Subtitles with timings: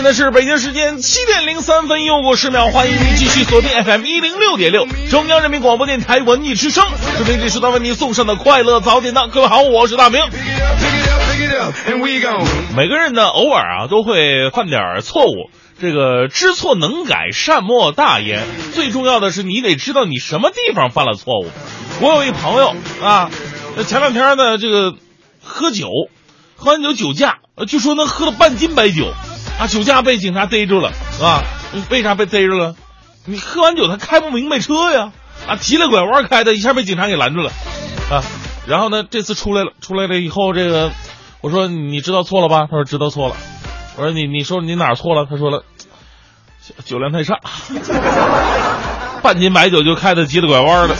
[0.00, 6.86] 现在是北京时间七点零三分，又过十秒，欢迎您继续锁定 FM 一零六点六，中央人民广播电台文艺之声，
[7.18, 9.28] 这边这时段为您送上的快乐早点档。
[9.28, 10.22] 各位好，我是大明。
[12.74, 18.46] 每个人呢，偶尔啊都会犯点错误，这个知错能改，善莫大焉。
[18.72, 21.50] 最重要的是，你得知道你什么地方犯了错误。
[22.00, 23.30] 我有一朋友啊，
[23.86, 24.94] 前两天呢，这个
[25.44, 25.88] 喝酒，
[26.56, 29.12] 喝完酒酒驾，据说能喝了半斤白酒。
[29.60, 30.90] 啊，酒驾被警察逮住了，
[31.22, 31.44] 啊，
[31.90, 32.74] 为啥被逮住了？
[33.26, 35.12] 你喝完酒他开不明白车呀，
[35.46, 37.52] 啊，急了拐弯开的，一下被警察给拦住了，
[38.10, 38.24] 啊，
[38.66, 40.90] 然后呢，这次出来了，出来了以后，这个
[41.42, 42.66] 我说你知道错了吧？
[42.70, 43.36] 他说知道错了。
[43.96, 45.26] 我说你你说你哪错了？
[45.28, 45.62] 他说了，
[46.86, 47.38] 酒量太差，
[49.22, 50.96] 半斤白酒就开的急了拐弯的。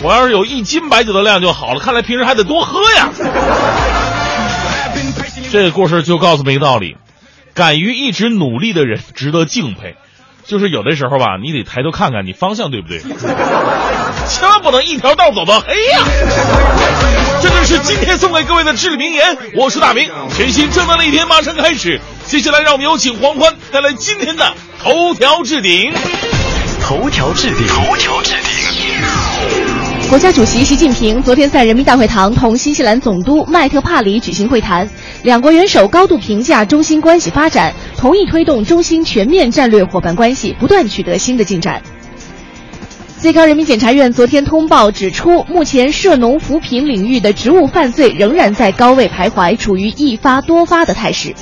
[0.00, 3.08] 我要是有一斤白酒的量就好了，看来平时还得多喝呀。
[5.50, 6.96] 这个故事就告诉我们一个道理：
[7.54, 9.96] 敢于一直努力的人值得敬佩。
[10.44, 13.00] 就是有的时候吧，你得抬头看看你方向对不对，
[14.28, 16.04] 千万不能一条道走到黑呀。
[17.42, 19.36] 这就是今天送给各位的至理名言。
[19.56, 22.00] 我是大明，全新正能量的一天马上开始。
[22.26, 25.92] 接下来让我们有请黄欢带来今天的头条置顶。
[26.80, 30.08] 头条置顶，头条置顶。
[30.08, 34.88] 国家主席习近平昨天在人民大会堂同新西兰总督麦特帕里举行会谈。
[35.24, 41.82] 两国元首高度评价中新关系发展，同意推动中新全面战略伙伴关系不断取得新的进展。
[43.18, 51.34] 最高人民检察院昨天通报指出，目前涉农扶贫领域的职务犯罪仍然在高位徘徊，处于一发多发的态势。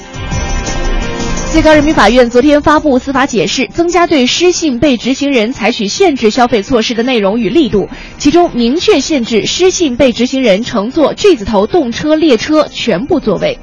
[1.52, 13.58] 最高人民法院昨天发布司法解释，增加对失信被执行人采取限制消费措施的内容与力度，其中明确限制失信被执行人乘坐 G 字头动车列车全部座位。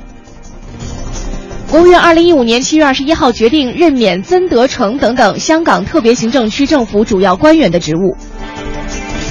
[1.74, 8.16] 国务院二零一五年七月二十一号决定任免曾德成等等香港特别行政区政府主要官员的职务。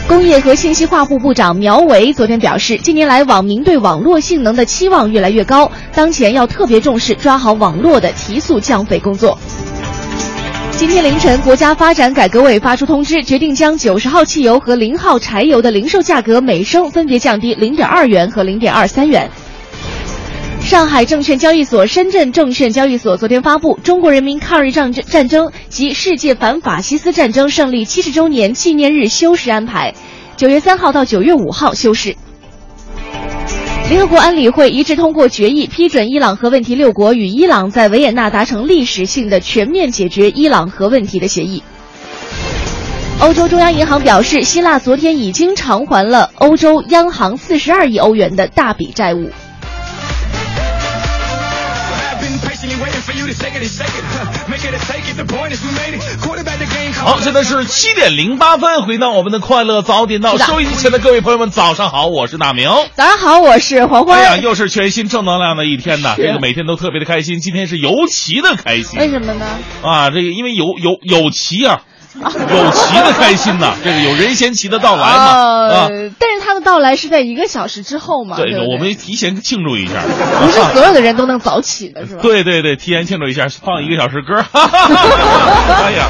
[0.08, 9.38] 工业和信息化部部长苗圩昨天表示，近年来网民对网络性能的期望越来越高，当前要特别重视抓好网络的提速降费工作。
[10.72, 19.30] 今天凌晨，国家发展改革委发出通知，决定将九十号汽油和零号柴油的零售价格每升分别降低零点二元和零点二三元。
[20.64, 29.92] 上海证券交易所、深圳证券交易所昨天发布《中国人民抗日战战争及世界反法西斯战争胜利七十周年纪念日休市安排》，
[30.38, 32.16] 九月三号到九月五号休市。
[33.90, 41.62] 联合国安理会一致通过决议，批准伊朗核问题六国与伊朗在维也纳达成历史性的全面解决伊朗核问题的协议。
[43.20, 49.28] 欧洲中央银行表示，希腊昨天已经偿还了欧洲央行四十二亿欧元的大笔债务。
[57.02, 62.68] 好，现在是七点零八分，回到我们的快乐早点到，收音机前的各位朋友们，早上好，我是大明。
[62.94, 64.18] 早上好，我是黄欢。
[64.18, 67.40] 哎呀，又是全新正能量的一天呐，这个每天都特别的开心。
[67.40, 69.46] 今天是尤其的开心，为什么呢？
[69.82, 71.82] 啊，这个因为有有有奇啊。
[72.20, 75.24] 有奇的开心呐， 这个有任贤齐的到来嘛
[75.72, 75.88] 啊！
[76.18, 78.36] 但是他的到来是在一个小时之后嘛？
[78.36, 80.02] 对，我们提前庆祝一下。
[80.40, 82.22] 不是所有的人都能早起的是吧？
[82.22, 84.44] 对对对，提前庆祝一下，放一个小时歌。
[84.52, 86.08] 哎呀，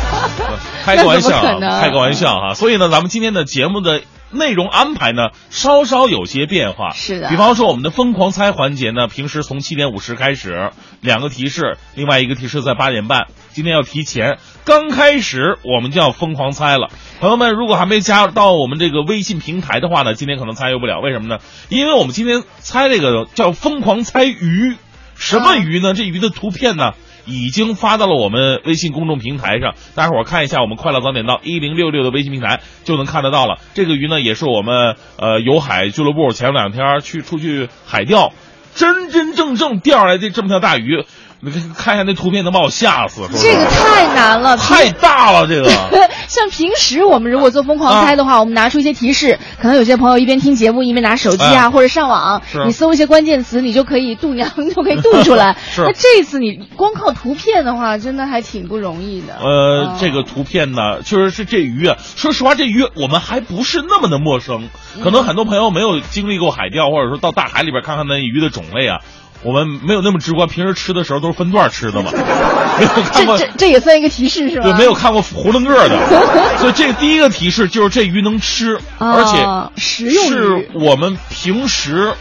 [0.84, 1.40] 开个玩笑，
[1.80, 2.54] 开个玩笑哈。
[2.54, 4.02] 所以呢，咱们今天的节目的。
[4.34, 6.92] 内容安排呢，稍稍有些变化。
[6.94, 10.70] 是的，比方说我们的疯狂猜环节呢，平时从七点五十开始，
[11.02, 13.26] 两个提示，另外一个提示在八点半。
[13.52, 16.88] 今天要提前，刚开始我们就要疯狂猜了。
[17.20, 21.00] 朋友们，如果还没加到我们这个微信平台的话呢，今天可能参与不了。
[21.00, 21.38] 为什么呢？
[21.68, 24.76] 因为我们今天猜这个叫疯狂猜鱼，
[25.14, 25.94] 什么鱼呢？
[25.94, 26.92] 这鱼的图片呢？
[27.24, 33.60] 已经发到了我们微信公众平台上，大家伙儿看一下我们快乐早点到一零六六的微信平台就能看得到了。
[33.74, 38.32] 这个鱼呢，也是我们呃游海俱乐部前两天去出去海钓，
[38.74, 41.04] 真真正正钓来的这么条大鱼。
[41.44, 43.22] 你看看一下那图片，能把我吓死！
[43.36, 45.68] 这个太难了，太大了，这个。
[46.28, 55.56] 像平时我们如果做疯狂猜的话，我们拿出一些提示，可能有些朋友一边听节目一边拿手机啊，或者上网，你搜一些关键词，你就可以度娘， 就可以度出来。
[55.72, 55.82] 是。
[55.82, 59.36] 那这次你光靠图片的话，真的还挺不容易的。
[59.40, 61.96] 呃，这个图片呢，确实是这鱼啊。
[61.98, 64.68] 说实话，这鱼我们还不是那么的陌生，
[65.02, 69.00] 可能很多朋友没有经历过海钓，或者说到大海里边看看那鱼的种类啊。
[69.44, 72.10] 我们没有那么直观，平时吃的时候都是分段吃的嘛，
[72.78, 73.36] 没有看过。
[73.38, 74.64] 这这这也算一个提示是吧？
[74.64, 75.98] 对，没有看过囫囵个的，
[76.58, 82.14] 所以这第一个提示就是这鱼能吃，而且食用是我们平时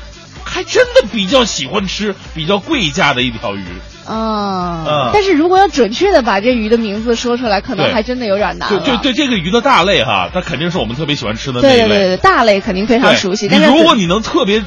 [0.43, 3.63] 还真的比较喜欢吃、比较贵价的一条鱼。
[4.07, 8.67] 嗯，但是如果要准确的把这鱼的名字说出来，可能还真的有点难。
[8.67, 11.87] 对对对，这个鱼的大类哈，它肯定是我们特别喜欢吃的那一类。
[11.87, 13.47] 对对对，大类肯定非常熟悉。
[13.47, 14.63] 但是如果你能特别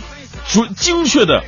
[0.49, 1.43] 准精确的。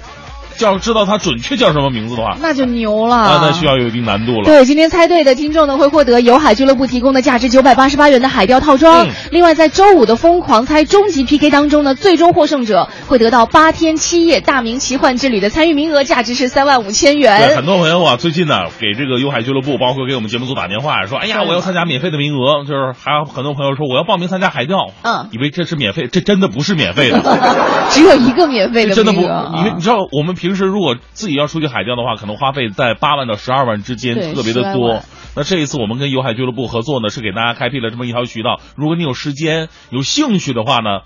[0.65, 3.17] 要知道它准确叫什么名字的话，那就牛了。
[3.17, 4.45] 那那需要有一定难度了。
[4.45, 9.07] 对，今天猜对的听众呢，会获得有海俱乐部提供的价值九百八十八元的海钓套装。
[9.31, 17.49] 另外，在周五的疯狂猜终极 PK 当中呢，最终获胜者会得到八天七夜大明奇幻之旅的参与名额，价值是三万五千元。
[17.49, 27.21] 对，很多朋友啊，最近呢，给这个有海俱乐部，包括给我们节目组打电话，说：“哎呀，我要参加免费的名额。”就是还有很多朋友说：“我要报名参加海钓。”嗯，以为这是免费，这真的不是免费的，
[27.91, 28.95] 只有一个免费的。
[28.95, 30.97] 真的不，因为你知道，我们平时如果。
[31.13, 35.03] 自己要出去海钓的话，可能花费在八万到十二万之间，特别的多。
[35.35, 38.61] 那这一次我们跟有海俱乐部合作呢，是给大家开辟了这么一条渠道。
[38.77, 41.01] 如果你有时间、有兴趣的话呢，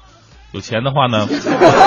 [0.52, 1.28] 有钱的话呢，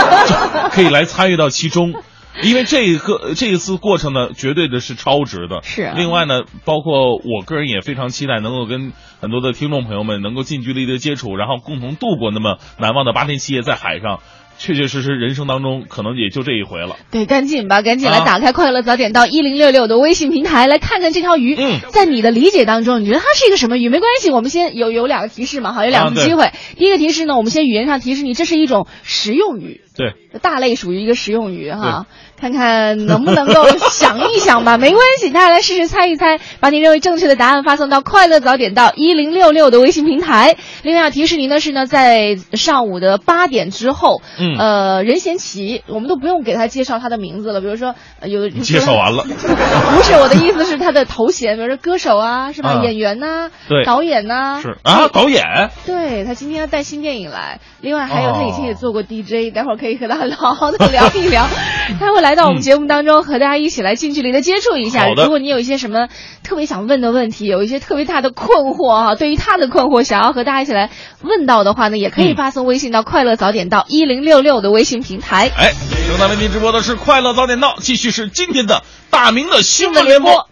[0.71, 1.94] 可以来参与到其中。
[2.41, 5.61] 因为这一个这一次过程呢，绝对的是超值的。
[5.61, 5.91] 是。
[5.95, 8.91] 另外呢，包括我个人也非常期待能够跟
[9.21, 14.21] 很多的听众朋友们能够近距离的接触，然后共同度过那么难忘的八天七夜在海上。
[14.57, 16.95] 确确实实，人生当中可能也就这一回了。
[17.11, 21.55] 对，赶紧吧，赶紧来打开快乐早点到一零六六的微信平台，来看看这条鱼。
[21.57, 23.89] 嗯，在你的理解当中，你觉得它是一个什么鱼？
[23.89, 26.51] 没关系，我们先有有两个提示嘛，好，有两次机会。
[26.77, 29.81] 第一个提示呢，我们先语言上提示你，这是一种食用鱼。
[29.95, 32.07] 对，大类属于一个食用鱼哈。
[32.39, 40.57] 看看能不能够想一想吧，没关系，大家来试试猜一猜，把你认为正确的答案发送到快乐早点到一零六六的微信平台。
[40.81, 47.95] 另外要提示您的是呢，在上午的八点之后，嗯，呃，任贤齐，我们都不用给他介绍他的名字了，比如说
[48.25, 52.81] 有介绍完了，不是我的意思是他的头衔，比如说歌手啊，是吧？
[52.83, 54.77] 演员呐，对，导演呐，是。
[54.83, 55.44] 啊，导演，
[55.86, 61.47] 对他今天要带新电影来，另外还有他以前也做过 DJ，待会儿可以和他 好好的聊一聊，
[62.01, 62.32] 他会来。
[62.33, 65.07] 来到我们节目当中，和大家一起来近距离的接触一下。
[65.07, 66.07] 如果你有一些什么
[66.41, 70.89] 特别想问的问题，有一些特别大的困惑啊，对于他的困惑，想要和大家一起来
[71.21, 75.51] 问到的话呢，也可以发送微信到“快乐早点到一零六六”的微信平台。
[75.56, 75.74] 哎，
[76.09, 78.81] 正在为您直播的是“快乐早点到”，继续是今天的
[79.12, 80.50] 大明的新闻联播，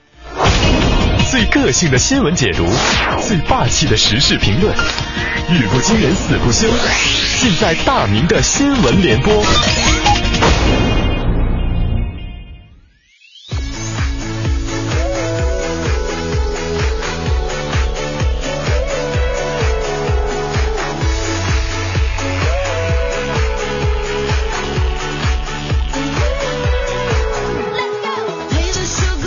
[1.31, 2.63] 最个性的新闻解读，
[3.27, 4.72] 最霸气的时事评论，
[5.50, 6.68] 语不惊人死不休，
[7.39, 9.34] 尽在大明的新闻联播。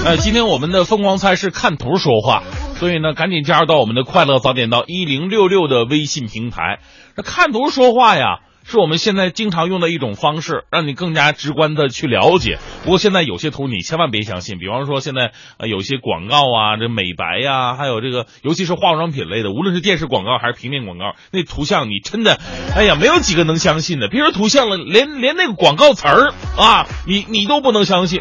[0.05, 2.43] 呃，今天我们的疯狂猜是看图说话，
[2.77, 6.81] 所以呢，赶紧加入到我们的快乐早点到一零六六的微信平台。
[7.17, 12.59] 那看图说话呀，是我们现在经常用的一种方式，让你更加直观的去了解。
[12.83, 22.39] 不过现在有些图你千万别相信，比方说现在呃有些广告啊，这美白呀，还有这个尤其是化妆品类的，无论是电视广告还是平面广告，那图像你真的，
[22.77, 24.09] 哎呀，没有几个能相信的。
[24.09, 28.21] 别说图像了，连连那个广告词儿啊，你你都不能相信。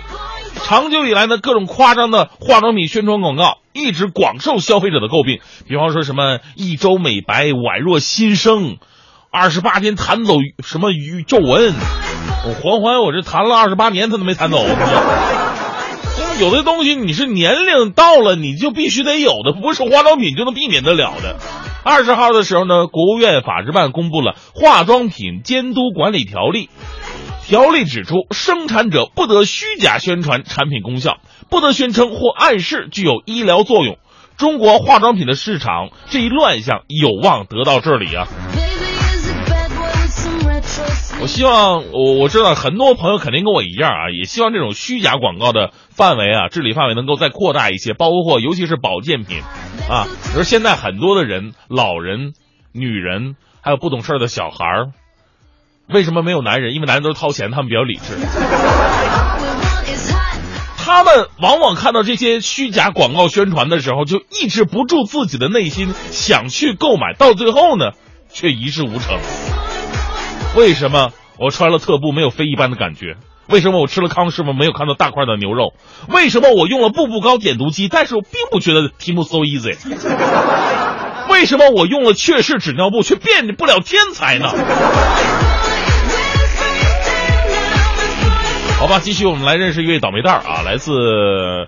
[0.55, 5.39] 长久以来呢，各种夸张的化妆品宣传广告一直广受消费者的诟病。
[5.67, 8.77] 比方说什么一周美白宛若新生，
[9.31, 11.73] 二十八天弹走什么鱼皱纹，
[12.45, 14.63] 我还还我这弹了二十八年，他都没弹走。
[16.39, 21.37] 有的东西你是年龄到了你就必须得有的，不是化妆品就能避免得了的。
[21.83, 26.67] 二十号的时候呢，国务院法制办公布了《化妆品监督管理条例》。
[27.45, 31.17] 条例指出，生产者不得虚假宣传产品功效，
[31.49, 33.97] 不得宣称或暗示具有医疗作用。
[34.37, 38.27] 中国化妆品的市场这一乱象有望得到治理啊！
[41.21, 49.41] 我希望我我知道很多朋友肯定跟我一样啊，也希望这种虚假广告的范围啊，治理范围能够再扩大一些，包括尤其是保健品
[49.89, 50.07] 啊。
[50.31, 52.33] 比如现在很多的人，老人、
[52.73, 54.91] 女人，还有不懂事儿的小孩儿，
[55.93, 56.73] 为什么没有男人？
[56.73, 58.17] 因为男人都是掏钱，他们比较理智。
[60.85, 67.91] 他们往往看到这些虚假广告宣传的时候，就抑制不住自己的内心想去购买，到最后呢，
[68.29, 69.17] 却一事无成。
[70.55, 73.15] 为什么我穿了特步没有飞一般的感觉？
[73.47, 75.73] 为什么我吃了康师傅没有看到大块的牛肉？
[76.09, 79.77] 为什么我用了步步高点读机，但是我并不觉得题目 so easy？
[81.29, 84.49] 为什么我用了雀氏纸尿布却变不了天才呢？
[88.83, 90.91] 好吧，继续我们来认识一位倒霉蛋儿啊，来自《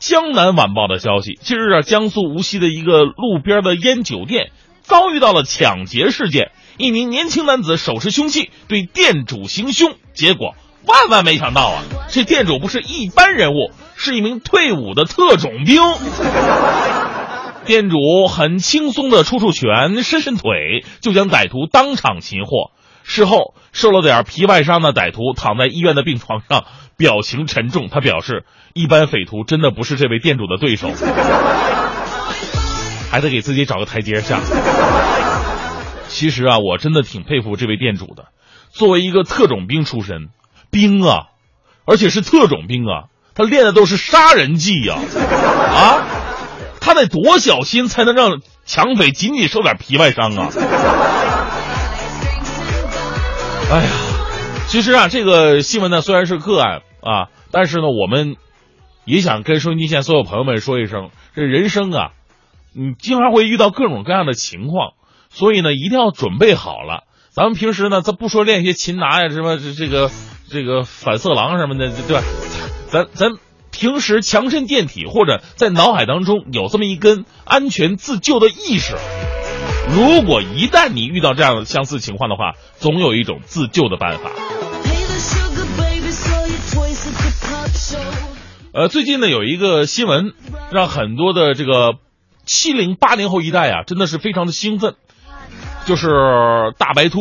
[0.00, 1.38] 江南晚报》的消息。
[1.40, 4.50] 近日啊，江苏无锡的一个路边的烟酒店
[4.80, 15.80] 遭遇到了抢劫事件，一名年轻男子手持凶器对店主行凶，结果万万没想到啊，这店主不是一般人物，是一名退伍的特种兵。
[17.66, 22.72] 店主很轻松的出出拳，伸伸腿，就将歹徒当场擒获。
[23.08, 26.64] 事后受了点皮外伤的歹徒躺在医院的病床上，
[26.98, 27.88] 表情沉重。
[27.90, 30.90] 他表示，一般匪徒真的不是这位店主的对手，
[33.10, 34.40] 还得给自己找个台阶下。
[36.08, 38.26] 其实啊，我真的挺佩服这位店主的。
[38.70, 40.28] 作为一个特种兵出身，
[40.70, 41.28] 兵啊，
[41.86, 46.04] 而且是特种兵啊，他练的都是杀人技呀，啊，
[46.78, 50.50] 他得多小心才能让抢匪仅仅受点皮外伤啊。
[53.70, 53.90] 哎呀，
[54.68, 58.36] 其实啊，这个新闻呢虽然是个案啊，但是呢，我们
[59.04, 62.12] 也想跟收音机前所有朋友们说一声，这人生啊，
[62.74, 64.92] 你经常会遇到各种各样的情况，
[65.28, 67.04] 所以呢，一定要准备好了。
[67.30, 70.10] 咱们平时呢，咱不说练一些擒拿呀，什么这这个
[70.48, 72.22] 这个反色狼什么的，对吧？
[72.88, 73.32] 咱咱
[73.70, 78.94] 平时强身健体，或者在脑海当中有这么一根安全自救的意识。
[79.90, 84.30] 如果一旦你遇到这样相似情况的话，总有一种自救的办法。
[88.72, 90.32] 呃，最近呢有一个新闻，
[90.70, 91.94] 让很多的这个
[92.44, 94.94] 七零八零后一代啊，真的是非常的兴奋，
[95.86, 96.06] 就是
[96.78, 97.18] 大白兔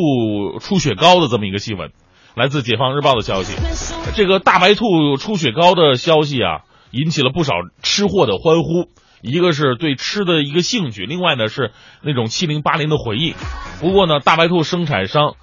[0.60, 1.92] 出雪糕的这么一个新闻，
[2.36, 3.54] 来自《解放日报》的消息。
[4.16, 8.90] 这个大白兔出雪糕的消息啊，引起了不少吃货的欢呼。
[9.22, 11.72] 一个是对吃的一个兴趣，另外呢是
[12.02, 13.34] 那种七零八零的回忆。
[13.80, 15.36] 不过呢，大白兔生产商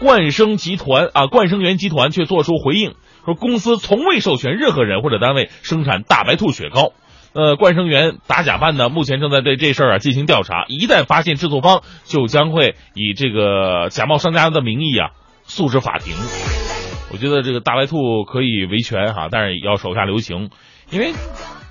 [0.00, 2.94] 冠生集团啊，冠生园集团却做出回应，
[3.24, 6.92] 说公司从未授权任何人或者单位生产大白兔雪糕。
[7.34, 15.10] 呃，冠生园打假办呢，目前正在对这事儿啊进行调查，一旦发现制作方，就将会以这个假冒商家的名义啊
[15.44, 16.14] 诉至法庭。
[17.12, 20.50] 我觉得这个大白兔可以维权哈，但是要手下留情，
[20.90, 21.12] 因为。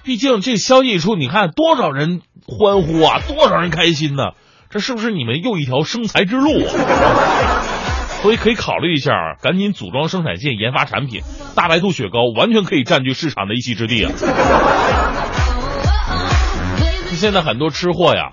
[0.03, 4.31] 毕竟这消息一出，你看多少人欢呼啊，多少人开心呢？
[4.69, 6.71] 这是不是你们又一条生财之路啊？
[8.23, 11.21] 所以可以考虑一下，赶紧组装生产线，研发产品。
[11.55, 14.11] 大白兔雪糕完全可以占据市场的一席之地啊！
[17.13, 18.31] 现在很多吃货呀，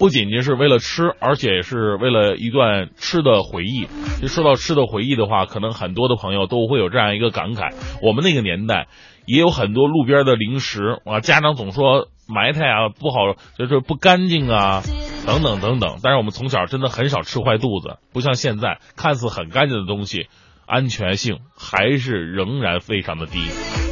[0.00, 3.86] 不仅仅是为了吃，而且是为了一段吃的回忆。
[4.20, 8.88] 就说到吃的回忆的话，可能很多的朋友都会有这样一个感慨：我们那个年代。
[9.26, 14.82] 也有很多路边的零食啊，家长总说埋汰啊不好，就是不干净啊，
[15.24, 15.98] 等等等等。
[16.02, 20.26] 但是我们从小真的很少吃坏肚子，不像现在看似很干净的东西，
[20.66, 23.38] 安全性还是仍然非常的低。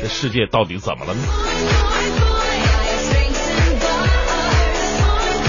[0.00, 2.28] 这世界到底怎么了呢？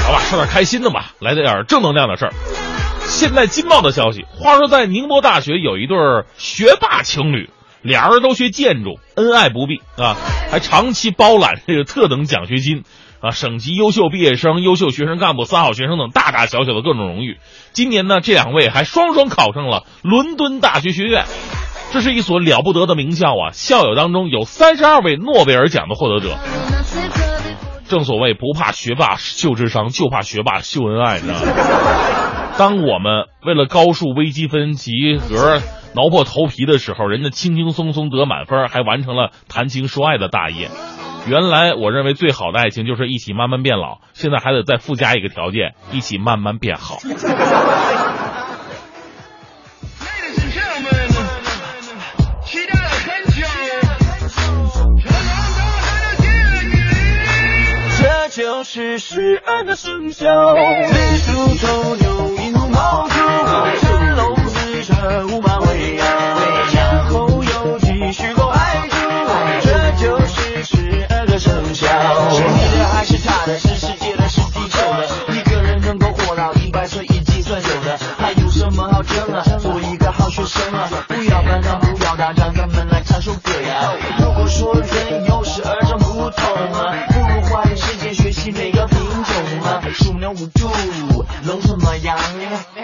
[0.09, 2.33] 好吧，说点开心的吧，来点正能量的事儿。
[3.01, 5.95] 现在金报的消息，话说在宁波大学有一对
[6.35, 7.51] 学霸情侣。
[7.83, 10.17] 俩人都学建筑，恩爱不避啊，
[10.51, 12.83] 还长期包揽这个特等奖学金
[13.21, 17.37] 啊，省级优秀毕业生、优秀学生干部、三好学生等大大小小的各种荣誉。
[17.71, 21.25] 今年呢，这两位还双双考上了伦敦大学学院，
[21.93, 23.53] 这是一所了不得的名校啊！
[23.53, 26.35] 校友当中有三十二位诺贝尔奖的获得者。
[27.89, 32.55] 正所谓不怕学霸秀智商，就怕学霸秀恩爱，你知道吗？
[32.57, 35.59] 当我们为了高数微积分及格。
[35.95, 40.69] 挠破头皮的时候，人家轻轻松松得满分，还完成了谈情说爱的大业。
[41.27, 46.97] 原来我认为最好的爱情就是一起慢慢变老，现在还得再附加一个条件，一起慢慢变好。
[58.39, 60.55] 就是十二个生肖。
[60.55, 63.15] 子鼠丑牛寅虎卯兔
[63.81, 66.07] 辰龙巳蛇午马未羊
[66.69, 68.95] 申猴酉鸡戌狗亥猪
[69.61, 71.85] 这就是十二个生肖。
[72.31, 87.08] 是你的还是他的是世界的是地球的一个人能够活到一百岁已经算久的还有什么好争的做一个好学生啊不要烦恼不要打仗咱们来唱首歌呀如果说人有十二种不同啊
[90.31, 90.69] 捂住
[91.43, 92.17] 聋什么羊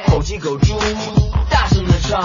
[0.08, 0.74] 吼鸡狗猪
[1.50, 2.24] 大声的唱。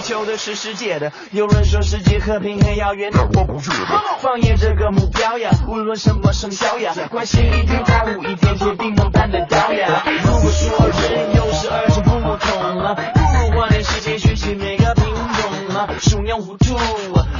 [0.00, 0.36] 求的？
[0.36, 1.12] 是，世界的？
[1.32, 4.02] 有人说世界和平很遥远，我不觉得。
[4.20, 10.02] 放眼这个目标呀，无论什么生肖呀，关心一定在乎一天，铁定能办得到呀。
[10.24, 15.88] 如果说人有十二种不同了，不如花点时间学习每个品种了。
[16.00, 16.76] 鼠牛虎兔，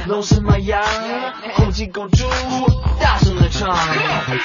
[0.07, 0.81] 龙什么羊，
[1.57, 2.25] 狗鸡狗猪，
[2.99, 3.75] 大声的唱。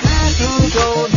[0.01, 1.09] 四处周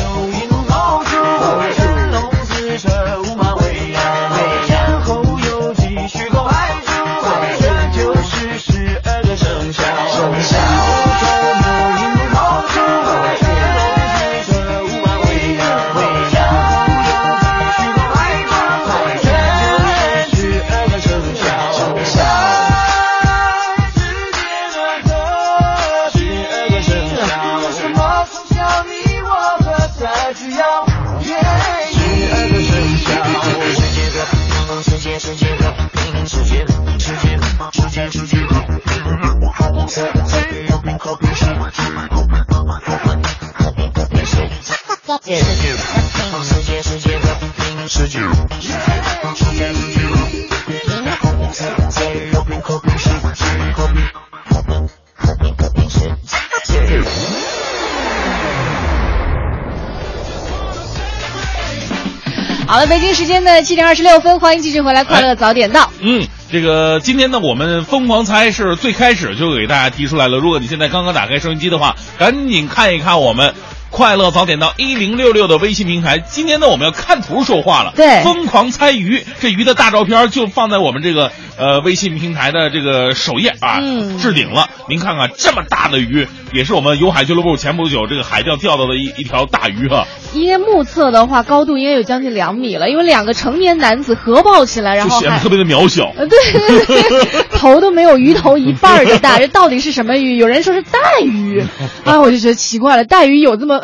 [62.80, 65.92] 了，北京时间的七点二十六分，欢迎继续回来，快乐早点到。
[66.00, 70.38] 嗯，这个今天呢，我们疯狂猜是最开始就给大家提出来了。
[70.38, 73.54] 如果你现在刚刚打开收音机的话，赶紧看一看我们。
[73.92, 84.70] 快乐早点到一零六六的微信平台，今天呢我们要看图说话了，对疯狂猜鱼，这鱼的大照片就放在我们这个呃微信平台的这个首页啊，嗯置顶了。
[84.88, 96.12] 您看看这么大的鱼，也是我们游海俱乐部前不久这个海钓钓到的一一条大鱼啊，应该目测的话，高度应该有将近两米了，因为两个成年男子合抱起来，然后就显得特别的渺小。
[96.18, 100.38] 呃，对对对， 头都没有鱼头一半儿的大，这到底是什么鱼？
[100.38, 101.62] 有人说是带鱼，
[102.06, 103.80] 啊，我就觉得奇怪了，带鱼有这么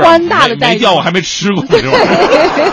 [0.00, 0.78] 宽大的带鱼？
[0.78, 2.72] 钓，我还没吃过这玩意儿。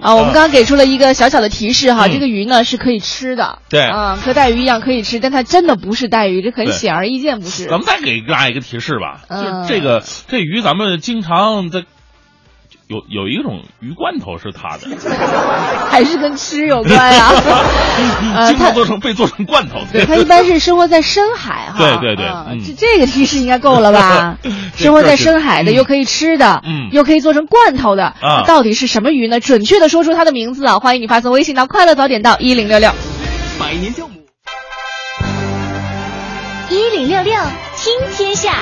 [0.00, 2.12] 啊，我们刚刚给出了一个小小的提示哈，嗯。
[2.12, 3.80] 这个鱼呢是可以吃的，对。
[3.80, 7.66] 啊，和带鱼一样可以吃，但它真的不是带鱼，这很显而易见不是。
[7.66, 11.84] 咱们再给大家一个提示吧，嗯就是这个这鱼咱们经常在
[12.88, 14.86] 有有一种鱼罐头是他的，
[15.90, 17.32] 还是跟吃有关啊。
[18.48, 19.80] 经常做成被做成罐头。
[19.92, 21.74] 对，他一般是生活在深海哈。
[21.78, 22.26] 对对对
[22.64, 24.38] 这这个提示应该够了吧？
[24.76, 28.14] 生活在深海的，嗯又可以吃的，嗯又可以做成罐头的，
[28.46, 29.40] 到底是什么鱼呢？
[29.40, 30.78] 准确的说出它的名字啊！
[30.78, 32.92] 欢迎你发送微信到“快乐早点到一零六六”。
[33.58, 34.14] 百年酵母。
[36.70, 37.34] 一零六六
[37.76, 38.52] 听天下，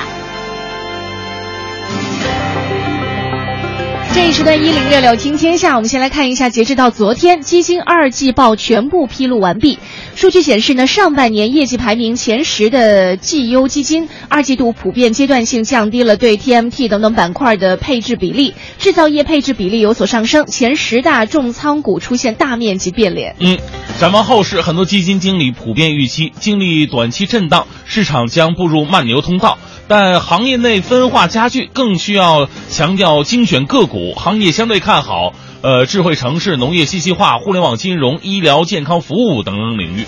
[4.15, 9.81] 这一时段一零六六听天下，我们先来看一下，截至到昨天，基金二季报全部披露完毕。
[10.15, 23.35] 数据显示呢，上半年业绩排名前十的绩优基金，二季度普遍阶段性降低了对 TMT 等等板块的配置比例，制造业配置比例有所上升，前十大重仓股出现大面积变脸。
[23.41, 23.59] 嗯，
[23.99, 29.59] 展望后市，很多基金经理普遍预期经历短期震荡，市场将步入慢牛通道。
[29.87, 35.33] 但行业内分化加剧，更需要强调精选个股，行业相对看好。
[35.63, 40.05] 呃，智慧城市、农业信息化、互联网金融、医疗健康服务等等领域。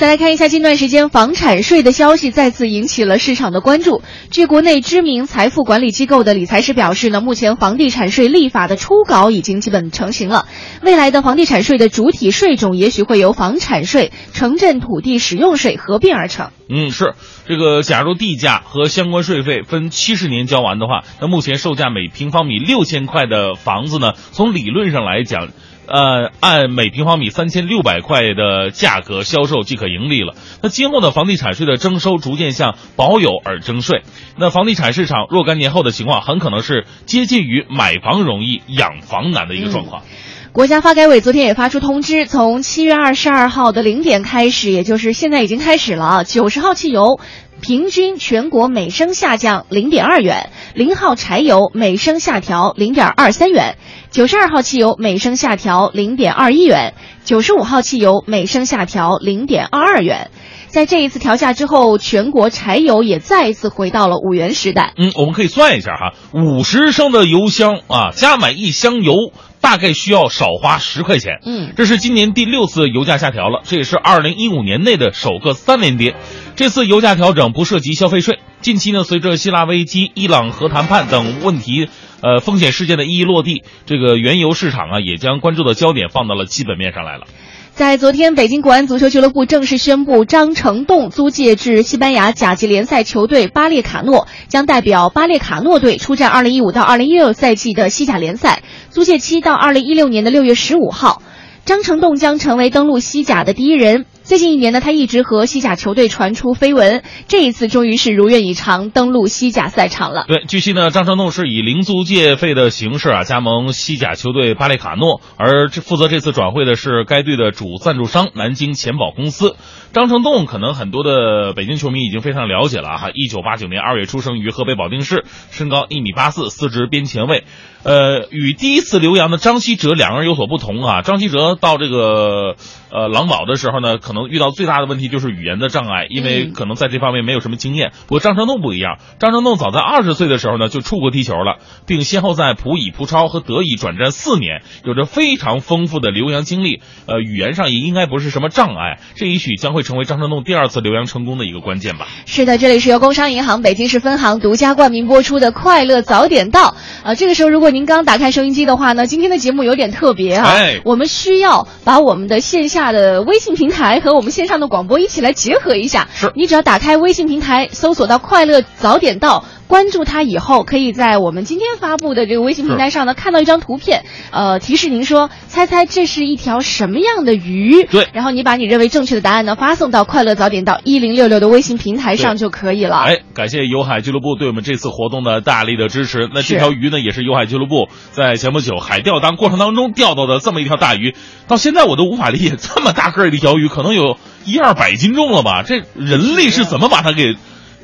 [0.00, 4.00] 再来看一下近段时间房产税的消息，再次引起了市场的关注。
[4.30, 10.46] 据国内知名财富管理机构的理财师表示呢，目前房地产税立法的初稿已经基本成型了。
[10.80, 16.48] 未来的房地产税的主体税种也许会由房产税、城镇土地使用税合并而成。
[16.70, 17.12] 嗯，是
[17.46, 17.82] 这个。
[17.82, 25.48] 假如地价和相关税费分七十年交完的话，那目前售价每平方米六千块的房子呢，从理论上来讲。
[25.90, 30.34] 呃，按每平方米三千六百块的价格销售即可盈利了。
[30.62, 34.02] 那今后的房地产税的征收逐渐向保有而征税。
[34.38, 40.04] 那房地产市场若干年后的情况，很可能是接近于买房容易养房难的一个状况。
[40.52, 46.24] 国家发改委昨天也发出通知，从七月二十二号的零点开始，也就是现在已经开始了啊。
[46.24, 47.20] 九十号汽油
[47.60, 53.76] 平均全国每升下降零点二元，零号柴油每升下调零点二三元，
[54.10, 60.32] 九十二号汽油每升下调零点二一元，九十五号汽油每升下调零点二二元。
[60.66, 64.94] 在这一次调价之后，全国柴油也再一次回到了五元时代。
[64.96, 69.14] 嗯，我们可以算一下哈，五十升的油箱啊，加满一箱油。
[69.60, 76.14] 大概需要少花十块钱，嗯，这是今年第六次油价下调了，这也是二零一五年内的首个三连跌。
[76.56, 78.38] 这次油价调整不涉及消费税。
[78.60, 81.88] 近期呢，随着希腊危机、伊朗核谈判等问题，
[82.20, 87.24] 呃，风险事件的一一落地，这个原油市场啊，也将关注的焦点放到了基本面上来了。
[87.74, 101.22] 在昨天，北京国安足球俱乐部正式宣布，张成栋租借至西班牙甲级联赛球队巴列卡诺，将代表巴列卡诺队出战2015到2016赛季的西甲联赛，租借期到2016年的6月15号。
[101.64, 104.04] 张成栋将成为登陆西甲的第一人。
[104.30, 110.24] 最近一年呢，他一直和西甲球队传出绯闻，这一次终于是如愿以偿登陆西甲赛场了。
[110.28, 119.56] 对，据悉呢，张成栋是以零租借费的形式啊加盟西甲球队巴列卡诺，而这负责这次转会的是该队的主赞助商南京钱宝公司。
[119.92, 127.42] 张成栋可能很多的北京球迷已经非常了解了哈，一九八九年二月出生于河北保定市，身高一米八四，司职边前卫。
[127.82, 131.02] 呃，与第一次留洋的张稀哲两个人有所不同啊。
[131.02, 132.54] 张稀哲到这个
[132.92, 137.92] 呃狼堡的时候呢，可能遇到最大的问题就是语言的障碍，因为可能在这方面没有什么经验。
[138.06, 146.82] 不过张成栋不一样，张成栋早在二十岁的时候呢就出国踢球了，并先后在葡乙、葡超和德乙转战四年，有着非常丰富的留洋经历。
[147.06, 152.06] 呃，语言上也应该不是什么障碍，这也许将会成为张成栋第二次留洋成功的一个关键吧。
[152.26, 156.70] 是的，这里是由工商银行北京市分行独家冠名播出的《快乐早点到》
[157.04, 166.08] 啊，这个时候如果您刚打开收音机的话呢，今天的节目有点特别啊，哎我们需要把我们的线下的微信平台和我们线上的广播一起来结合一下。
[166.12, 169.44] 是你只要打开微信平台，搜索到“快乐早点到”。
[169.70, 177.84] 关注它以后，可以在我们今天发布的这个微信平台上呢，看到一张图片，呃，提示您说，猜猜这是一条什么样的鱼？
[177.84, 182.96] 对然后你把你认为正确的答案呢，发送到“快乐早点到”一零六六的微信平台上就可以了。
[182.96, 186.28] 哎，感谢友海俱乐部对我们这次活动的大力的支持。
[186.34, 191.14] 那这条鱼呢，也是友海俱乐部在前不久海钓当过程当中钓到的这么一条大鱼。
[191.46, 195.62] 到现在我都无法理解，这么大个儿的一条鱼，可能有一二百斤重了吧？
[195.62, 197.34] 这人类是怎么把它给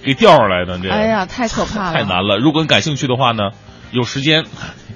[0.03, 0.79] 给钓上来的？
[0.83, 1.93] 这哎呀，太可怕了！
[1.93, 2.39] 太难了。
[2.39, 3.51] 如果你感兴趣的话呢，
[3.93, 4.45] 有时间。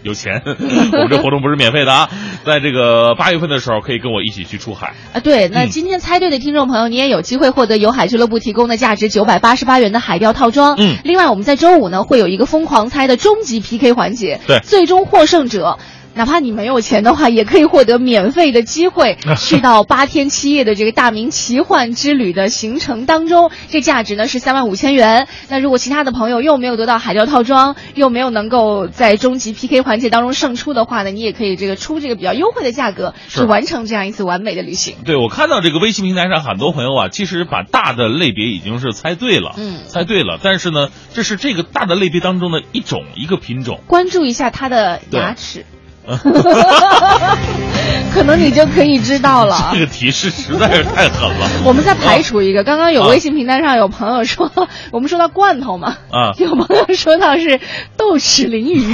[0.03, 2.09] 有钱， 我们这活动不是免费的啊！
[2.47, 4.95] 在这个八月份的时候，可以跟我一起去出海。
[5.13, 10.77] 啊，对，那嗯今天猜对的听众朋友，你也有机会获得由海俱乐部提供的价值九百八十八元的海钓套装。
[10.79, 15.79] 嗯另外我们在周五呢会有一个疯狂猜的终极 PK 环节，对最终获胜者。
[16.15, 23.51] 哪怕你没有钱的话，也可以获得免费的机会， 去到八天七夜的这个大明奇幻之旅的行程当中。
[23.69, 25.29] 这价值呢是三万五千元。
[25.49, 34.97] 那如果其他的朋友又没有得到海钓套装，又没有能够在终极 PK 环节当中胜出的话呢，你也可以这个出这个比较优惠的价格，是去完成这样一次完美的旅行。
[35.05, 40.39] 对，我看到这个微信平台上很多朋友啊，其实把大的类别已经是猜对了，嗯猜对了。
[40.43, 43.81] 但是呢，这是这个大的类别当中的一种一个品种。
[43.87, 45.65] 关注一下它的牙齿，对
[48.13, 49.81] 可能你就可以知道了 这。
[49.81, 51.49] 个提示实在是太狠了。
[51.65, 54.51] 我们再排除一个，刚刚有啊微信平台上有朋友说，
[54.91, 57.61] 我们说到罐头嘛，啊有朋友说到是
[57.97, 58.87] 豆豉鲮鱼，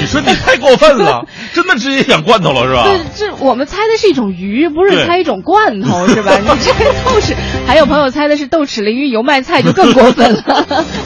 [0.00, 2.82] 你说你太过分了，真的直接养罐头了是吧？
[2.84, 6.36] 对，这我们猜的是一种鱼，不是猜一种罐头是吧？
[6.38, 7.34] 你这个豆豉，
[7.66, 10.44] 还有朋友猜的是豆豉鲮鱼油麦菜，就更过分了。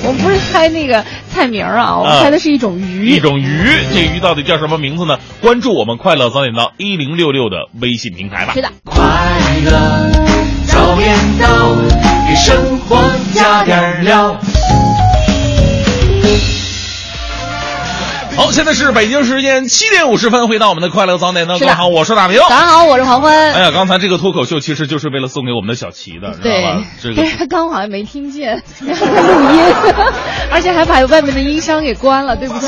[0.05, 3.11] 我们不是猜那个菜名啊，我们啊猜的是一种鱼。
[3.11, 5.19] 一种鱼，这鱼到底叫什么名字呢？
[5.41, 8.53] 关注我们快乐早点到一零六六的微信平台吧。
[8.55, 8.71] 是的。
[8.85, 9.03] 快
[9.65, 10.11] 乐
[10.67, 11.75] 早点到，
[12.29, 13.03] 给生活
[13.35, 14.37] 加点料。
[18.37, 21.55] 好，现在是北京时间七点五十分，回到我们的快乐早点到。
[21.55, 22.39] 是的各位好，我是大明。
[22.49, 23.53] 大家好，我是黄欢。
[23.53, 26.83] 哎呀，刚才这个脱口秀其实就是为了送给我们的小齐的，知道对吧？
[27.03, 28.95] 这，个他 刚好像没听见 录音，
[30.53, 32.67] 而且还把外面的音箱给关了，对不起。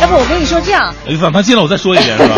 [0.00, 2.34] 要不我跟你说这样，哎让他进来，我再说一遍，是吧？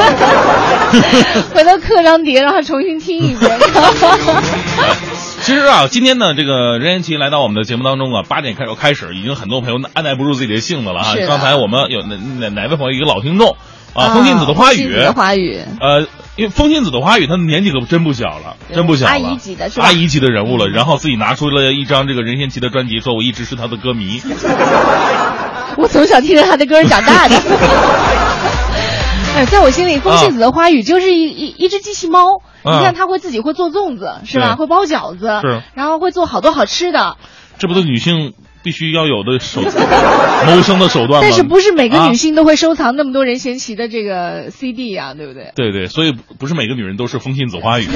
[1.55, 3.59] 回头刻张碟，让他重新听一遍。
[5.42, 13.57] 其实啊，今天呢，这个任贤齐来到我们的节目当中啊，八点开始开始，已经很多朋友按耐不住自己的性子了啊刚才我们有哪哪哪位朋友一个老听众
[13.94, 16.03] 啊，风信子的花语，花语，呃，
[16.37, 20.68] 因为风信子的花语，他的年纪可真不小了，真不小了，阿姨级的是吧阿姨级的人物了。
[20.68, 24.21] 然后自己拿出了一张这个任贤齐的专辑，说我一直是他的歌迷。
[25.81, 27.37] 我从小听着他的歌长大的。
[29.37, 32.43] 哎，在我心里，风信子的花语就是一一一只机器猫。
[32.64, 34.57] 啊你看，它会自己会做粽子，是吧？
[34.57, 37.17] 会包饺子，是然后会做好多好吃的。
[37.59, 38.35] 这不都女性
[38.69, 39.63] 必须要有的手
[40.47, 41.19] 谋生的手段吗？
[41.23, 45.53] 但是不是每个啊女性都会收藏那么多任贤齐的这个 CD 啊、对不对？
[45.57, 47.87] 对对，所以不是每个女人都是风信子花语。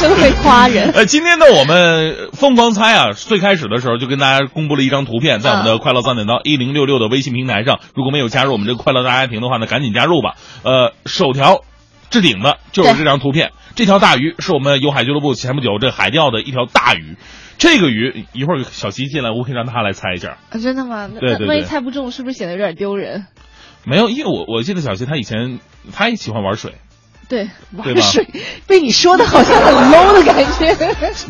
[0.00, 0.92] 真 会夸人。
[0.92, 10.36] 呃， 今天呢，我们疯狂猜啊，最开始的时候就跟大家公布了一张图片，在我们的快乐三点到一零六六的微信平台上，如果没有加入我们这个快乐大家庭的话呢，赶紧加入吧。
[10.62, 11.62] 呃，首条
[12.10, 17.16] 置顶的就是这张图片，这条大鱼是我们有海俱乐部前不久这海钓的一条大鱼。
[17.58, 20.38] 这个鱼一会儿小齐进来，我可以让他来猜一下。
[20.50, 21.10] 啊真的吗？
[21.12, 23.26] 那对对对那万一猜不中，是不是显得有点丢人？
[23.84, 25.58] 没有，因为我我记得小齐他以前
[25.92, 26.74] 他也喜欢玩水，
[27.28, 27.48] 对，
[27.84, 28.26] 对吧玩水
[28.66, 30.74] 被你说的好像很 low 的感觉。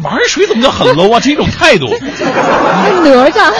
[0.02, 1.18] 玩水怎么叫很 low 啊？
[1.18, 1.86] 这是一种态度。
[1.88, 3.52] 哪吒，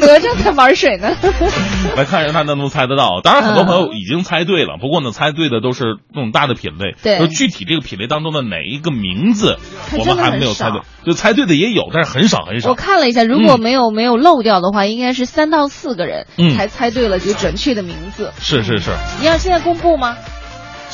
[0.00, 1.16] 哪吒才玩水呢。
[1.96, 3.20] 来看一下他能不能猜得到。
[3.22, 6.96] 当然，很多朋友已经猜对了，不过呢，猜对的都是那种大的品类。
[7.02, 9.58] 对就具体这个品类当中的哪一个名字，
[9.98, 10.80] 我们还没有猜对。
[11.06, 12.74] 就猜对的也有，但是很少很少我。
[12.74, 18.32] 看了一下，如果没有、没有漏掉的话，应该是三到四个人嗯才猜对了就准确的名字。
[18.40, 18.90] 是是是。
[19.20, 20.16] 你要现在公布吗？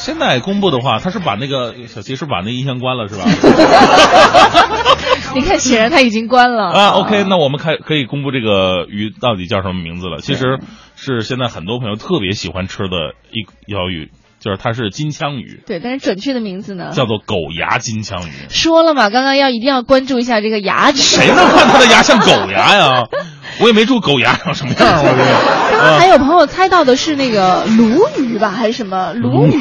[0.00, 3.24] 现在公布的话，他是把那个小齐是把那音箱关了是吧？
[5.34, 10.18] 你看，显然他已经关了啊，OK，那我们开可以公布这个鱼到底叫什么名字了。
[10.20, 10.58] 其实
[10.96, 14.10] 是现在很多朋友特别喜欢吃的一一条鱼，
[14.40, 16.92] 就是它是金枪鱼，对，但是准确的名字呢？
[16.94, 18.32] 叫做狗牙金枪鱼。
[18.48, 21.02] 说了嘛，刚刚要一定要关注一下这个牙齿。
[21.16, 23.04] 谁能看它的牙像狗牙呀？
[23.60, 25.70] 我也没注狗牙长什么样，我这个。
[25.70, 29.52] 刚刚还有朋友猜到的是那个鲈鱼吧，还是什么鲈鱼？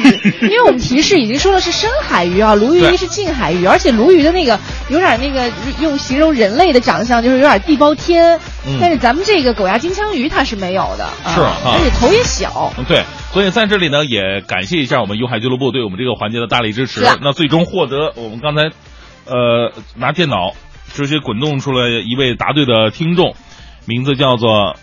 [0.42, 8.38] 因为我们提示已经说了是深海鱼啊，鲈鱼是近海鱼，而且鲈鱼的那个有点那个用形容人类的长相，就是有点地包天。
[8.66, 12.70] 嗯但是咱们这个狗牙金枪鱼它是没有的，是而且头也小。
[12.76, 17.02] 嗯对，所以在这里呢，也感谢谢一下我们优海俱乐部对我们这个环节的大力支持。
[17.20, 18.70] 那最终获得我们刚才，
[19.26, 20.52] 呃，拿电脑
[20.92, 23.34] 直接滚动出来一位答对的听众，
[23.86, 24.76] 名字叫做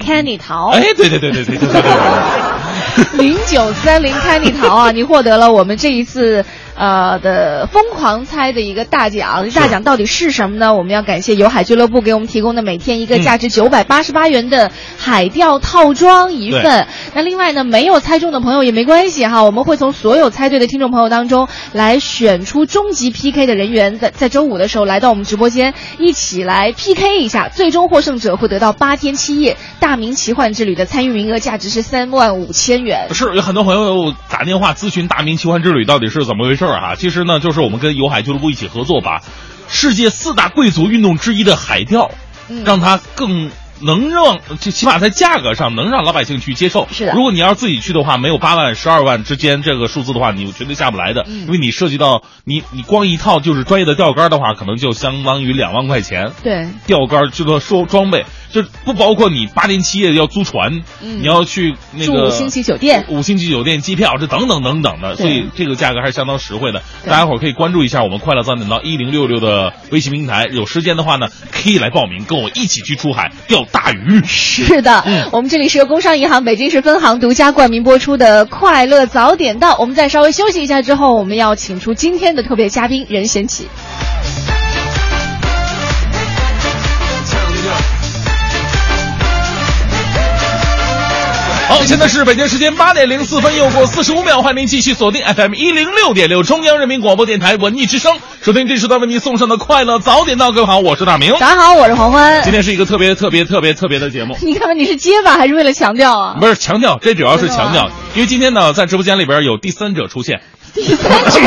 [0.00, 0.70] Candy 桃。
[0.70, 1.82] 哎，对对对对对对对对。
[3.18, 9.48] 零九三零 Candy 桃啊，你获得了我们这一次呃的疯狂猜的一个大奖。
[9.50, 10.74] 大奖到底是什么呢？
[10.74, 16.86] 我们要感谢有海俱乐部给我们提供的每天一个价值九百八十八元的海钓套装一份。
[17.14, 32.87] 那另外呢，没有猜中的朋友也没关系哈，我们会从所有猜对的听众朋友当中来选出终极 PK 的人员，在在周五的时候来到我们直播间，一起来 PK 一下，最终获胜者会得到八天七夜大明奇幻之旅的参与名额，价值是三万五千元。
[33.12, 36.94] 是有很多朋友打电话咨询大明奇幻之旅到底是怎么回事儿哈。
[36.94, 39.22] 其实呢，就是我们跟游海俱乐部一起合作，把
[39.68, 42.10] 世界四大贵族运动之一的海钓，
[42.48, 43.50] 嗯让它更。
[43.80, 46.88] 能让，就起码在价格上能让老百姓去接受。
[46.90, 51.24] 是的如果你要是自己去的话，没有八万、十二万之间这个数字的话，你绝对下不来的。
[51.28, 56.32] 嗯因为你涉及到你你光一套就是专业的钓竿的话，可能就相当于两万块钱。
[56.42, 66.82] 对，钓竿这个说装备，就不包括你八天七夜要租船，嗯你要去那个五星级酒店五星级酒店机票，这等等等等的，所以这个价格还是相当实惠的。
[67.06, 74.22] 大家伙儿可以关注一下我们快乐早点到一零六六的微信平台，有时间的话呢，可以来报名，跟我一起去出海钓大鱼。
[74.24, 79.74] 是的，嗯我们这里是由工商银行北京市分行独家冠名播出的《快乐早点到》。
[79.80, 83.66] 我们再稍微休息一下之后，我们要请出今天的特别嘉宾任贤齐。
[91.88, 100.52] 现在是北京时间八点零四分，又过四十五秒，欢迎您继续锁定 FM 一零六点六中央人民广播电台文艺之声，收听这时段为您送上的快乐早点到。
[100.52, 101.32] 各位好，我是大明。
[101.38, 102.42] 大家好，我是黄欢。
[102.42, 104.36] 今天是一个特别特别特别特别的节目。
[104.44, 106.36] 你看看你是结巴还是为了强调啊？
[106.38, 110.42] 不是强调，这主要是强调因为今天呢，在直播间里边有第三者出现，
[110.74, 111.40] 第三者。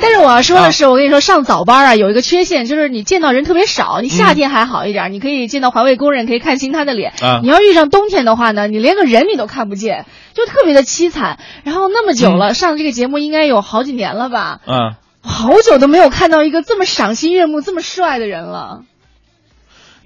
[0.00, 4.00] 但是我要说的是，我跟你说，上早班啊有一个缺陷，就是你见到人特别少。
[4.00, 7.12] 你夏天还好一点，你可以见到环卫工人，可以看清他的脸。
[7.20, 11.38] 啊你要遇上冬天的话呢，你连个人你都看不见，就特别的凄惨。
[11.64, 14.60] 然后那么久了，上这个节目应该有好几年了吧？
[14.66, 18.80] 嗯，好久都没有看到一个这么赏心悦目、这么帅的人了。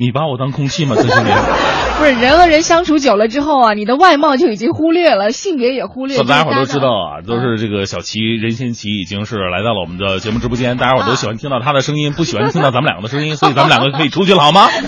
[0.00, 0.96] 你把我当空气吗？
[0.96, 1.36] 这些年，
[2.00, 6.16] 不是人和人相处久了之后啊，你的外貌就已经忽略了，性别也忽略。
[6.16, 14.70] 了大家伙都知道啊，都是这个小齐任贤齐已经是来到了我们的节目直播间，大家伙都喜欢听到他的声音，不喜欢听到咱们两个的声音，所以咱们两个可以出去了，好吗？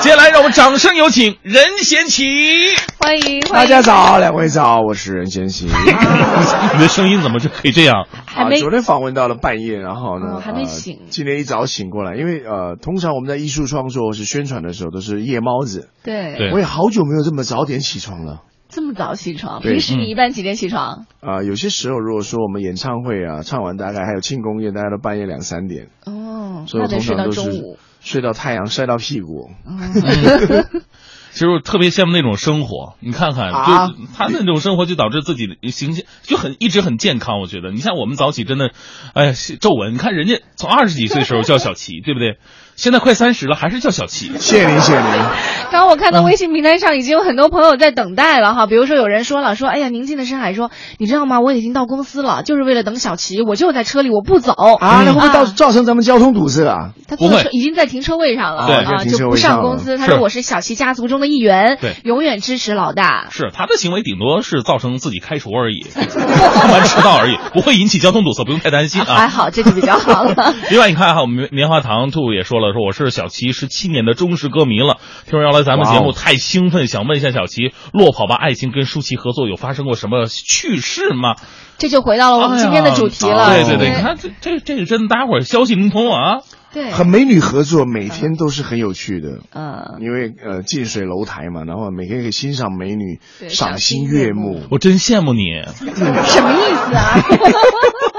[0.00, 2.74] 接下来让我们掌声有请任贤齐。
[2.98, 5.66] 欢迎大，家早，两位早，我是任贤齐。
[6.74, 8.08] 你的声音怎么就可以这样？
[8.26, 18.42] 还没啊，昨天访问到了半夜，然后呢，哦还没呃醒今天一早醒过来，因为呃，通常我们在艺术创作是宣传的时候都是夜猫子，对对我也好久没有这么早点起床了。
[18.68, 21.06] 这么早起床，平时你一般几点起床？
[21.20, 25.90] 啊、有些时候如果说我们演唱会啊唱完，大概还有庆功宴，大概都半夜两三点。
[26.04, 27.78] 哦，所以我通常都是中午。
[28.00, 29.50] 睡到太阳晒到屁股。
[31.32, 37.40] 其实我特别羡慕那种生活，你看看，啊就是他那种生活就导致自己的形象就很一直很健康。
[37.40, 38.70] 我觉得，你像我们早起真的，
[39.12, 42.38] 哎呀，皱纹，你看人家从二十几岁时候叫小齐，对不对？
[42.76, 44.26] 现在快三十了，还是叫小齐。
[44.38, 45.10] 谢谢您，谢谢您。
[45.72, 51.40] 刚刚我看到微信平台上已经有很多朋友在等待了哈，比如说有人说了，说哎呀，宁静的深海说，你知道吗？
[51.40, 56.90] 我已经到公司了，就是为了等小齐，我就在车里，我不走啊，那会不会造啊造成咱们交通堵塞啊？
[57.08, 59.96] 他不会坐车已经在停车位上了对啊，就不上公司。
[59.96, 63.28] 他说我是小齐家族中的一员，对永远支持老大。
[63.30, 69.14] 是他的行为顶多是造成自己开除而已， 上班迟到而已，不会引起交通堵塞，不用太担心啊。
[69.16, 70.54] 还好，这就比较好了。
[70.70, 74.98] 另外，你看哈，我们棉棉花糖兔也说了，说我是小齐十七年的忠实歌迷了。
[75.24, 81.34] 听说要来咱们节目，太兴奋，想问一下小齐，《落跑吧爱情》跟舒淇合作有发生过什么趣事吗？
[81.78, 83.44] 这就回到了我们今天的主题了。
[83.44, 86.40] 哎对对对，你看这这这个真，大家伙儿消息灵通啊。
[86.72, 94.62] 对，和美女合作每天都是很有趣的，嗯，因为呃近水楼台嘛，然后每天可以欣赏美女，赏心悦目。
[94.70, 95.62] 我真羡慕你。
[95.64, 97.16] 什么意思啊？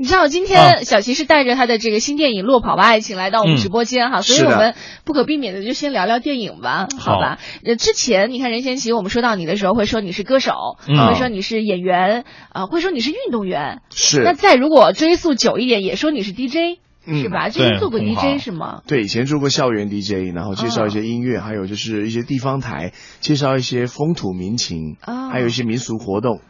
[0.00, 0.46] 你知道今啊。
[0.46, 3.58] 天小齐是带着他的这个新电影《落跑吧爱情》来到我们嗯。
[3.58, 7.20] 直播间哈，所以我们不可避免的就先聊聊电影吧，好。
[7.20, 7.38] 吧？
[7.66, 10.54] 呃，之前你看任贤齐，我们说到你的时候会说你是歌手，
[10.88, 11.08] 嗯。
[11.08, 13.82] 会说你是演员，啊、会说你是运动员。
[13.94, 14.22] 是。
[14.22, 17.20] 那再如果追溯久一点，也说你是 DJ，、嗯。
[17.22, 17.50] 是吧？
[17.50, 18.80] 之前做过 DJ 是吗？
[18.86, 26.40] 对，以前做过校园 DJ，然后介绍一些音乐，还有就是一些地方台，介绍一些风土民情，哦还有一些民俗活动，哦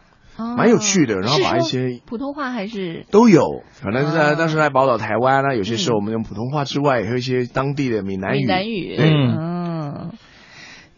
[0.57, 1.19] 蛮有趣的。
[1.19, 8.37] 然后把一些普通话还是都有，可能是当时来宝岛台湾呢，有些时候嗯我们用普通话之外，也有一些当地的闽南语。
[8.39, 8.95] 闽南语？
[8.99, 10.11] 嗯。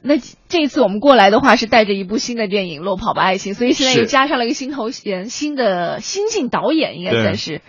[0.06, 0.15] 那
[0.49, 7.62] 这一次我们过来的话是带着一部新的电影《落跑吧爱情》，所以现在又加上了一个新头衔，新的新晋导演应该算是。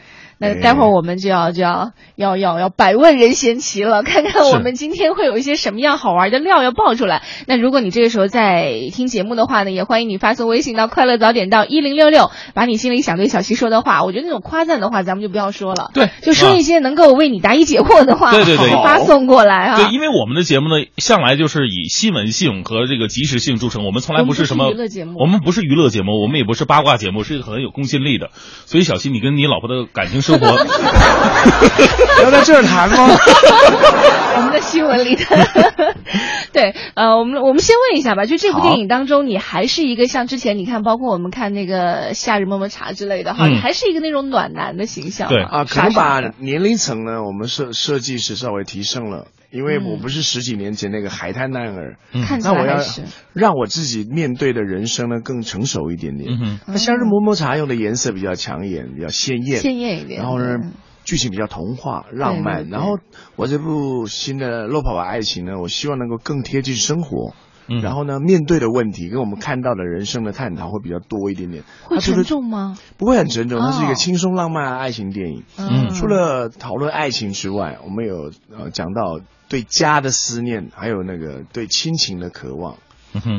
[0.44, 7.22] 那哎待会儿我们就要就要要要要百问人贤齐了，看看我们今天会有一些什么样好玩的料要爆出来。
[7.46, 19.76] 那如果你这个时候在听节目的话呢，也欢迎你发送微信到快乐早点到一零六六，把你心里想对小溪说的话，我觉得那种夸赞的话咱们就不要说了，对就说一些能够为你答疑解惑的话，对对对发送过来啊。
[19.76, 28.30] 对，因为我们的节目呢，向来就是以新闻性和这个及时性著称，我们从来不是什么娱乐节目我们不是娱乐节目，我们也不是八卦节目，是一个很有公信力的。
[28.66, 30.46] 所以小溪，你跟你老婆的感情生活，
[32.24, 32.96] 要在这儿谈吗？
[34.36, 35.24] 我们的新闻里的，
[36.52, 43.52] 对，呃，我们我们先问一下吧，就这部电影当中，你还是一个像之前你看，包括我们看那个《夏日么么茶》之类的哈，嗯。
[43.54, 45.42] 你还是一个那种暖男的形象对。
[45.42, 56.28] 啊，可能把年龄层呢，我们设设计是稍微提升了，因为我不是十几年前那个海滩男儿，嗯看起那我要来还是让我自己面对的人生呢更成熟一点点。
[56.30, 60.20] 嗯，那夏日么么茶用的颜色比较抢眼，比较鲜艳，鲜艳一点。
[60.20, 60.72] 然后呢嗯，
[61.04, 62.64] 剧情比较童话、浪漫。
[62.64, 62.98] 对对然后
[63.36, 67.34] 我这部新的《落跑吧爱情》呢，我希望能够更贴近生活。
[67.66, 71.62] 嗯然后呢，面对的问题跟我们看到的人生的探讨会比较多一点点。
[71.84, 72.76] 会沉重吗？
[72.98, 75.44] 不会很沉重，它是一哦个轻松浪漫的爱情电影。
[75.56, 79.18] 嗯除了讨论爱情之外，我们有呃讲到
[79.54, 82.76] 对家的思念，还有那个对亲情的渴望。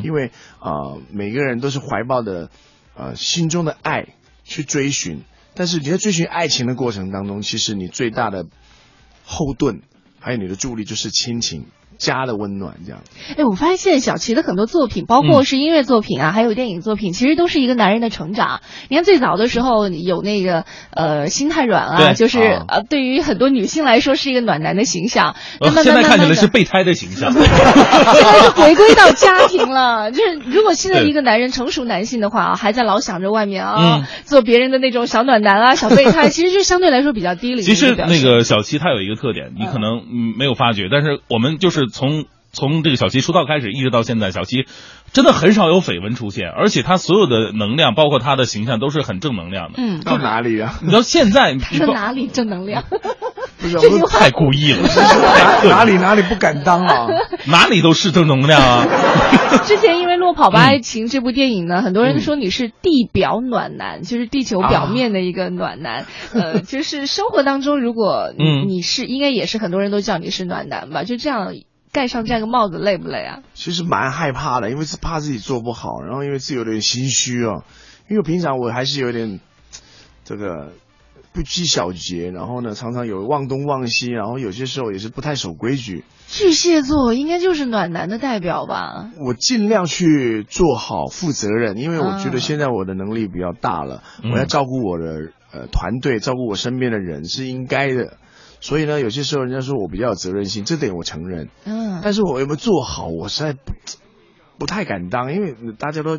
[0.02, 2.48] 因为啊、呃每个人都是怀抱的
[2.94, 8.46] 呃心中的爱去追寻，但是你在追寻爱情的过程当中，其实你最大的
[9.26, 9.82] 后盾
[10.18, 11.66] 还有你的助力就是亲情。
[11.98, 13.00] 家的温暖，这样
[13.36, 18.60] 哎，我发现小齐的很多作品，包嗯括是音乐作品啊，还有电影作品，其实都是一个男人的成长。
[18.88, 25.34] 你看最早的时候有那个呃心太软啊，就是、啊呃对于很多女性来说是一个暖男的形象。
[25.60, 27.32] 呃那慢现在看起来是备胎的形象。
[27.32, 30.10] 现在是回归到家庭了。
[30.12, 37.94] 就是如果现在一个男人成熟男性的话啊，还在老想着外面啊、嗯做别人的那种小暖男啊、小备胎，其实就相对来说比较低龄其实。
[37.96, 44.66] 那个小齐他有一个特点，你可能嗯没有发觉，但是我们就是从从这个小七出道开始，一直到现在，小七
[45.12, 49.74] 真的很少有绯闻出现，而且他所有的能量，包括他的形象，都是很正能量的。
[49.76, 50.78] 嗯，到哪里啊？
[50.82, 52.84] 你知道现在你说哪里正能量？
[53.58, 54.82] 不是我这句话太故意了，
[55.64, 57.06] 哪哪里哪里不敢当啊？
[57.48, 58.86] 哪里都是正能量啊！
[59.64, 66.06] 之前因为《落跑吧嗯爱情》这部电影呢，很多人说你是地表暖男，就是地球表面的一个暖男。
[66.34, 71.04] 呃，就是生活当中，如果嗯你是，应该也是很多人都叫你是暖男吧？
[71.04, 71.54] 就这样
[71.96, 73.40] 盖上这样个帽子，累不累啊？
[73.54, 77.64] 其实蛮害怕的，因为是怕自己做不好，然后因为自己有点心虚啊。
[78.10, 79.40] 因为平常我还是有点
[80.24, 80.72] 这个
[81.32, 86.04] 不拘小节，然后呢常常有忘东忘西，然后有些时候也是不太守规矩。
[86.28, 89.10] 巨蟹座应该就是暖男的代表吧？
[89.18, 98.18] 我尽量去做好负责任，因为我觉啊得现在我的能力比较大了，嗯我要照顾我的呃团队，照顾我身边的人是应该的。
[98.66, 101.50] 所以呢，有些时候人家说我比较有责任心，这点我承认。
[101.64, 103.72] 嗯，但是我有没有做好，我实在不
[104.58, 106.18] 不太敢当，因为大家都。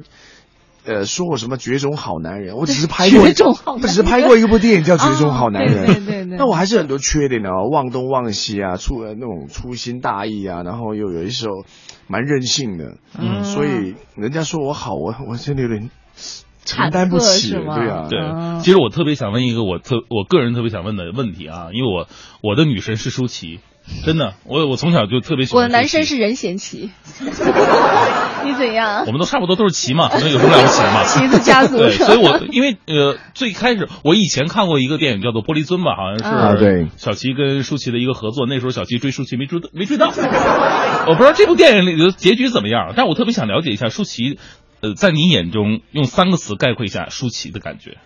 [0.86, 2.56] 呃，说我什么绝种好男人？
[2.56, 11.66] 我只是拍过，绝种好男人我只是拍过一部电影叫《绝种好男人》哦对对对对那我还是很多缺点的哦，忘东忘西啊，粗呃那种粗心大意啊，然后又有一时候
[12.08, 15.90] 蛮任性的，嗯所以人家说我好，我我真的有点
[16.68, 22.08] 承担不起，对啊，对嗯，其实我特别想问一个我特我个人特别想问的问题啊，因为我
[22.44, 23.60] 我的女神是舒淇，
[24.06, 25.64] 真的，我我从小就特别喜欢。
[25.64, 26.92] 我的男神，是任贤齐，
[28.46, 29.04] 你怎样？
[29.08, 29.12] 我？
[29.12, 31.04] 们都差不多都是齐嘛，那有什么了不起的嘛？
[31.08, 36.88] 齐子家族 对，所以我因为呃最开始我以前看过一个电影叫做《玻璃樽》吧，好像是啊对。
[36.98, 44.38] 小齐跟舒淇的一个合作，那时候小齐追舒淇没追没追到，我不知道这部电影里的结局怎么样，但我特别想了解一下舒淇，
[44.82, 47.98] 呃，在你眼中用三个词概括一下舒淇的感觉。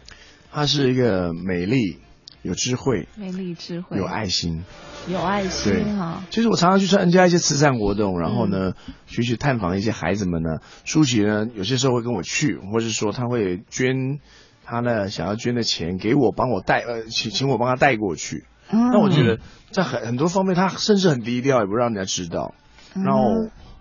[0.51, 1.99] 她是一个美丽、
[2.41, 4.63] 有智慧、美丽智慧，有爱心。
[5.07, 6.24] 有爱心哈。
[6.30, 8.74] 其实我常常去参加一些慈善活动，然后呢，
[9.07, 10.59] 去去探访一些孩子们呢。
[10.86, 14.19] 舒淇呢，有些时候会跟我去，或是说他会捐
[14.63, 18.45] 他呢想要捐的钱给我，帮我带呃，请请我帮他带过去。
[18.69, 19.39] 嗯那我觉得
[19.72, 22.53] 在很很多方面，他甚至很低调，也不让人家知道。
[22.93, 23.22] 嗯然后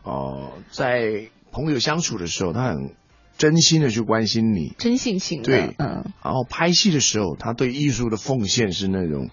[0.03, 2.95] 呃，在朋友相处的时候，他很
[3.39, 4.75] 真心的去关心你。
[4.79, 9.31] 真性情的，对嗯，然后拍戏的时候，他对艺术的奉献是那种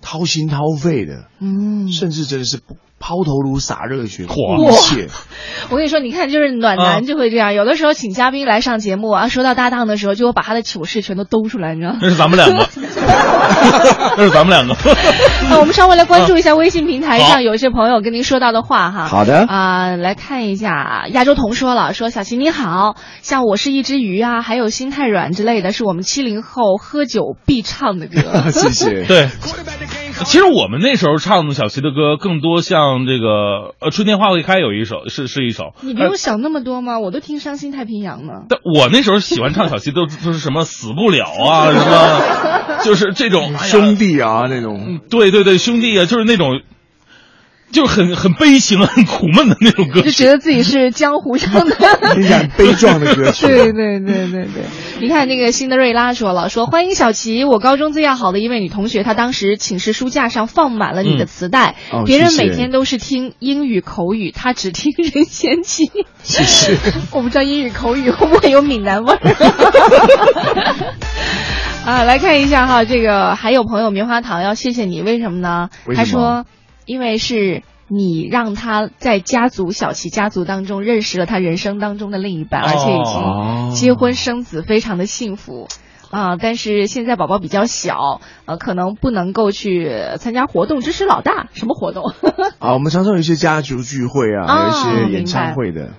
[0.00, 2.60] 掏心掏肺的，嗯，甚至真的是
[2.98, 5.08] 抛头颅洒热血，哇一切。
[5.70, 11.98] 我跟你说，你看，就是暖啊男就会这样，有的时候请嘉宾来上节目啊，说到搭档的时候，就会把他的糗事全都兜出来，你知道吗？
[12.02, 12.68] 那是咱们两个，
[14.16, 14.76] 那是咱们两个。
[15.50, 19.06] 那我们稍微来关注一下微信平台好上有一些朋友跟您说到的话哈。
[19.06, 28.50] 好的啊、来看一下，亚洲彤说了，说小齐你好，像我是一只鱼啊，还有心太软之类的，是我们七零后喝酒必唱的歌。
[28.50, 29.04] 谢谢。
[29.04, 29.28] 对，
[30.24, 36.98] 其实我们那时候唱的小齐的歌，更多像这个呃《春天花会开》有一首是是一首，你不用想那么多吗？
[36.98, 38.44] 我都听《伤心太平洋》呢。
[38.48, 46.60] 但我那时候喜欢唱小七都都是什么死不了啊， 什么就是这种哎兄弟啊那种，嗯对对对，兄弟啊，就是那种，
[47.72, 51.76] 就很很悲情、很苦闷的那种歌就觉得自己是江湖上的
[52.56, 53.46] 悲壮的歌曲。
[53.46, 54.62] 对对对对对，
[55.00, 65.90] 你看那个辛德瑞拉说了，说欢迎小琪，我高中最要好的一位女同学，她当时寝室书架上放满了你的磁带，哦别人每天都是听英语口语，她只听任贤齐。
[66.22, 66.78] 谢谢。
[67.10, 69.20] 我不知道英语口语会不会有闽南味儿。
[71.84, 75.68] 啊，来看一下哈，这个还有朋友棉花糖要谢谢你，为什么呢？
[75.86, 76.44] 么他说，
[76.86, 85.68] 因为是你让他在家族小齐家族当中认识了他人生当中的另一半，而且已哦经结婚生子，非常的幸福。
[86.08, 91.48] 啊，但是现在宝宝比较小，呃，可能不能够去参加活动支持老大。
[91.52, 92.04] 什么活动？
[92.60, 95.90] 啊，我们常常有一些家族聚会啊，啊有一些演唱会的，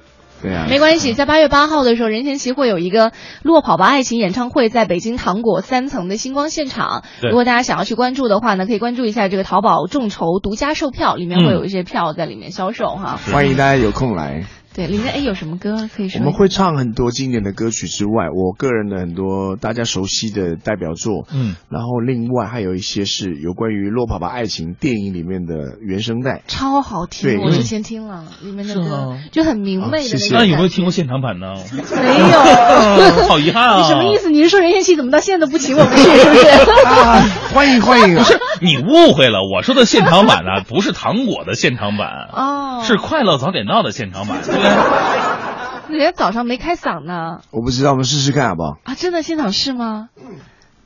[0.41, 0.65] 对啊。
[0.69, 3.11] 没关系，在八月八号的时候，任贤齐会有一个
[3.43, 7.03] 《落跑吧爱情》演唱会，在北京糖果三层的星光现场。
[7.21, 13.19] 如果大家想要去关注的话呢，可以关注一下这个淘宝众筹独家售票，里面会有一些票在里面销售哈。
[13.31, 14.45] 欢迎大家有空来。
[14.77, 16.19] 对，里面哎有什么歌可以说？
[16.19, 26.43] 我们会唱很多经典的歌曲之外，我个人的很多大家熟悉的代表作，嗯，然后另外还有一些是有关于《洛爸爸爱情》电影里面的原声带。
[26.45, 30.91] 超好听，对我之前听了里面的歌，就很明媚的哦谢谢那有没有听过？
[30.91, 31.55] 现场版呢？
[31.73, 32.37] 没有。
[32.37, 33.77] 嗯 好遗憾啊！
[33.81, 34.17] 你什么意？
[34.17, 34.29] 思？
[34.29, 36.47] 你是说任贤齐怎么到现在都不请我们去，是不是？
[36.85, 37.21] 啊，
[37.51, 38.15] 欢迎欢迎！
[38.15, 44.37] 不是你误会了，我说的现场版呢，不是糖果的现场版，哦，是快乐早点到的现场版。
[45.89, 47.39] 人家早上没开嗓呢。
[47.51, 48.77] 我不知道，我们试试看好不好？
[48.83, 50.09] 啊，真的现场是吗？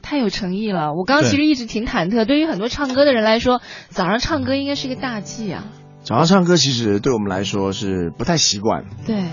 [0.02, 0.94] 太有诚意了！
[0.94, 5.64] 我刚刚其实一直挺忐忑，对于很多唱歌的人来说，早上唱歌应该是一个大忌啊。
[6.04, 9.26] 早上唱歌其实对我们来说是不太习惯，对，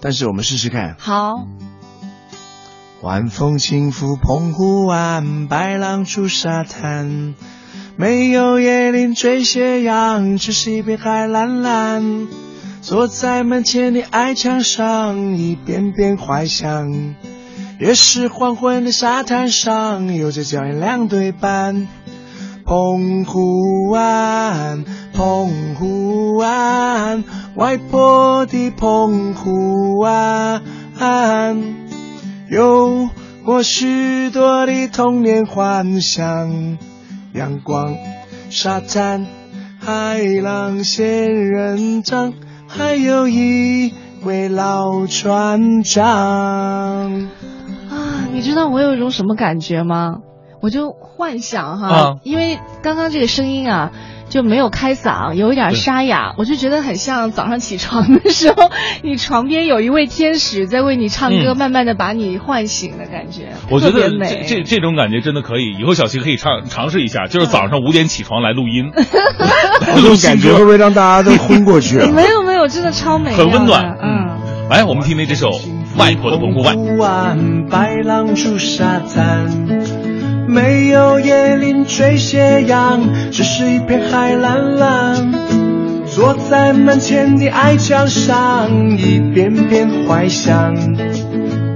[0.00, 0.96] 但是我们试试看。
[0.98, 1.46] 好，
[3.00, 7.34] 晚风轻拂澎湖湾，白浪逐沙滩，
[7.96, 12.28] 没有椰林缀斜阳，只是一片海蓝蓝。
[12.82, 17.14] 坐在门前的矮墙上，一遍遍怀想。
[17.78, 21.86] 也是黄昏的沙滩上，有着脚印两对半。
[22.64, 27.22] 澎湖湾，澎湖湾，
[27.54, 30.60] 外婆的澎湖湾。
[32.50, 33.08] 有
[33.44, 36.78] 过许多的童年幻想，
[37.32, 37.96] 阳光、
[38.50, 39.26] 沙滩、
[39.78, 42.32] 海浪、仙人掌，
[42.74, 43.92] 还有一
[44.24, 47.28] 位老船长。
[47.90, 50.20] 啊，你知道我有一种什么感觉吗？
[50.62, 53.92] 我就幻想哈，啊因为刚刚这个声音啊。
[54.32, 58.70] 就没有开嗓，有一点沙哑，我就觉得很像早上起床的时候，
[59.04, 63.48] 你床边有一位天使在为你唱歌，嗯慢慢的把你唤醒的感觉。
[63.68, 72.08] 我觉得这这这种感觉真的可以，以后小齐可以尝尝试一下，就是早上五点起床来录音， 这种感觉会不会让大家都昏过去啊？
[72.16, 72.41] 没有没有，
[72.72, 73.98] 真的超美的，很温暖。
[74.00, 74.28] 嗯。
[74.70, 75.50] 来，我们听听这首
[75.98, 76.74] 《外婆的澎湖湾》。
[76.96, 79.50] 湾，白浪逐沙滩，
[80.48, 83.00] 没有椰林缀斜阳，
[83.30, 85.32] 只是一片海蓝蓝。
[86.06, 90.74] 坐在门前的矮墙上，一遍遍怀想。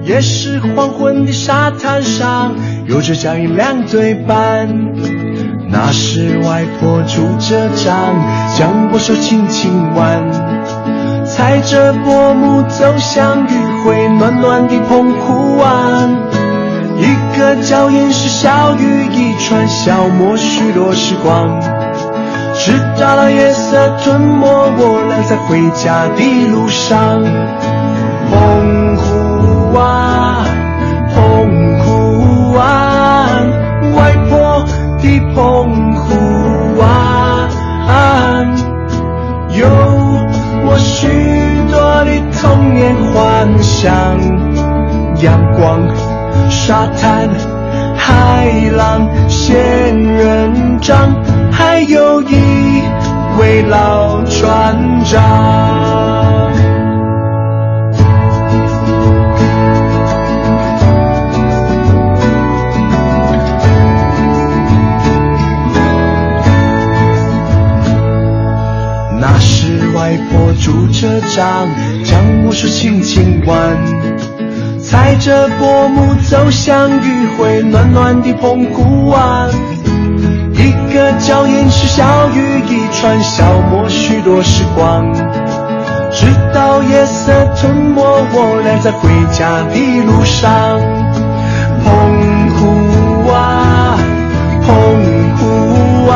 [0.05, 2.55] 也是黄昏的沙滩上，
[2.87, 4.69] 有着脚印两对半。
[5.69, 8.15] 那时外婆拄着杖，
[8.57, 10.66] 将我手轻轻挽。
[11.37, 13.51] 踩着薄暮走向余
[13.85, 16.11] 晖暖暖的澎湖湾，
[16.97, 21.61] 一个脚印是小雨一串，消磨许多时光。
[22.55, 27.23] 直到了夜色吞没我俩在回家的路上。
[28.31, 30.43] 澎湖湾，
[31.15, 33.47] 澎湖湾，
[33.95, 34.65] 外婆
[35.03, 35.86] 的澎
[42.47, 43.93] 童年幻想，
[45.21, 45.81] 阳光、
[46.49, 47.29] 沙滩、
[47.97, 51.13] 海浪、仙人掌，
[51.51, 52.37] 还有一
[53.37, 56.76] 位老船长。
[70.67, 71.69] 拄着杖，
[72.05, 73.55] 将我手轻轻挽，
[74.83, 79.49] 踩着薄暮走向余晖暖暖的澎湖湾。
[80.55, 85.15] 一个脚印是小雨一串，消磨许多时光。
[86.11, 90.81] 直到夜色吞没我俩在回家的路上。
[91.85, 91.87] 澎
[92.57, 92.59] 湖
[93.29, 93.37] 湾，
[94.67, 94.67] 澎
[95.37, 96.11] 湖湾，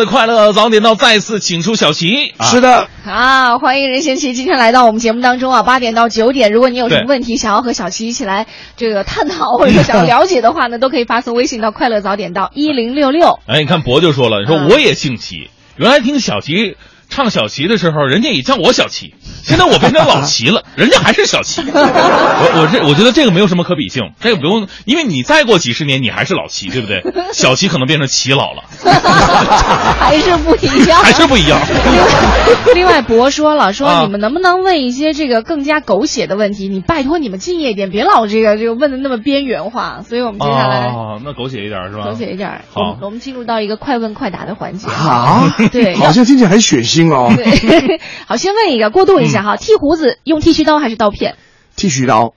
[0.00, 2.32] 的快乐早点到，再次请出小齐。
[2.38, 2.46] 啊。
[2.46, 8.46] 是的，啊，欢迎任贤齐今天来到我们节目当中啊，八点到九点，如果你有什么问题想要和小齐一起来
[8.76, 13.38] 这个探讨，或者说想要了解的话呢， 都可以发送微信到快乐早点到一零六六。
[13.46, 16.76] 哎，你看博就说了，你说嗯我也姓齐，原来听小齐
[17.10, 19.14] 唱小齐的时候，人家也叫我小齐，
[19.50, 21.60] 现在我变成老齐了，人家还是小齐。
[21.66, 27.02] 我我这我觉得这个没有什么可比性，这个不用，因为你再过几十年你还是老齐，对不对？
[27.32, 28.62] 小齐可能变成齐老了，
[29.98, 31.58] 还是不一样， 还是不一样。
[31.90, 36.68] 另外，另外博说了，说啊你们能不能问一些这个更加狗血的问题？
[36.68, 40.02] 你拜托你们敬业一点，别老这个这个问的那么边缘化。
[40.08, 42.04] 所以我们接下来哦，那狗血一点是吧？
[42.04, 44.88] 狗血一点，好我们我们进入到一个快问快答的环节。
[44.88, 47.32] 啊，对好像听起来很血腥哦。
[47.34, 51.36] 对，好，先问一个，过渡一下哈，剃胡子用剃须刀还是刀片？
[51.76, 52.34] 剃须刀，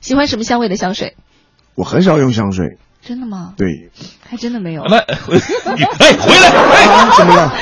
[0.00, 1.16] 喜欢什么香味的香水？
[1.74, 3.54] 我很少用香水，真的吗？
[3.56, 3.90] 对，
[4.28, 4.84] 还真的没有。
[4.84, 7.52] 来，你 哎，回来，哎，啊，怎么了？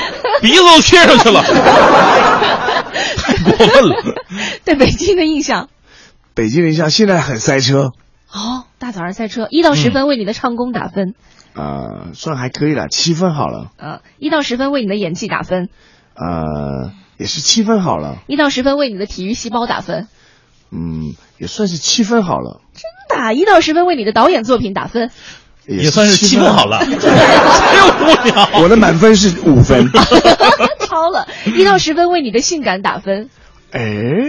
[0.41, 1.41] 鼻子都贴上去了，
[3.17, 3.95] 太过分了。
[4.65, 5.69] 对北京的印象？
[6.33, 7.91] 北京的印象现在很塞车，
[8.31, 11.13] 哦，大早上塞车，一到十分为你的唱功打分，
[11.55, 15.69] 呃，算还可以了，七分好了，呃，一到十分为你的演技打分，
[16.15, 20.07] 呃，也是七分好了，一到十分为你的体育细胞打分，
[20.71, 25.11] 嗯，也算是七分好了，真的一到十分为你的导演作品打分，
[25.67, 28.61] 也算是七分好了，真无聊。
[28.61, 29.89] 我的满分是五分，
[30.87, 33.29] 超了，一到十分为你的性感打分。
[33.71, 33.81] 哎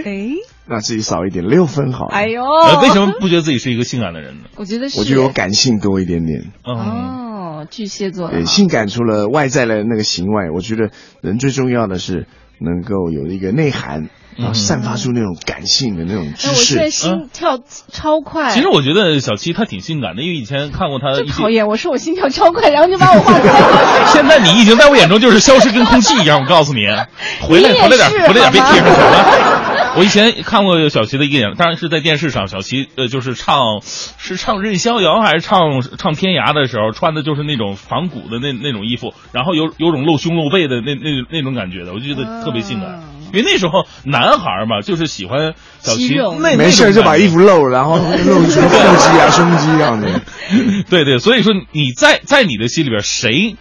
[0.05, 0.29] 哎，
[0.65, 2.07] 那自己少一点，六分好。
[2.07, 4.45] 哎呦，呃为什么不觉得自己是一个性感的人呢？
[4.55, 6.51] 我觉得是，我觉得我感性多一点点。
[6.63, 8.31] 嗯，哦，巨蟹座。
[8.45, 10.89] 性感除了外在的那个行外，我觉得
[11.21, 12.25] 人最重要的是
[12.59, 16.91] 能够有一个内涵，然后散发出那种感性的那种知哎，我现在识。
[16.91, 17.59] 心跳
[17.91, 18.51] 超快。
[18.51, 21.67] 其实我觉得小七她挺性感的，因为以前看过她讨厌！
[21.67, 24.05] 我说我心跳超快，然后就把我画出来。
[24.07, 26.85] 现在你已经在我眼中就是消失跟空气一样，我告诉你，
[27.41, 29.95] 回来回来点，回来点，别贴上什么。
[29.97, 43.14] 我以前看过小齐的一个演，当然是在电视上，小齐呃就是唱是唱任逍遥还是唱唱天涯的时候，穿的就是那种仿古的那那种衣服，然后有有种露胸露背的那那那种感觉的，我就觉得特别性感。
[43.33, 50.21] 因为那时候男孩嘛，就是喜欢小齐肌肉那没事就把衣服露，然后 露出腹肌啊、胸肌这样的。
[50.89, 53.55] 对对，所以说你在在你的心里边，谁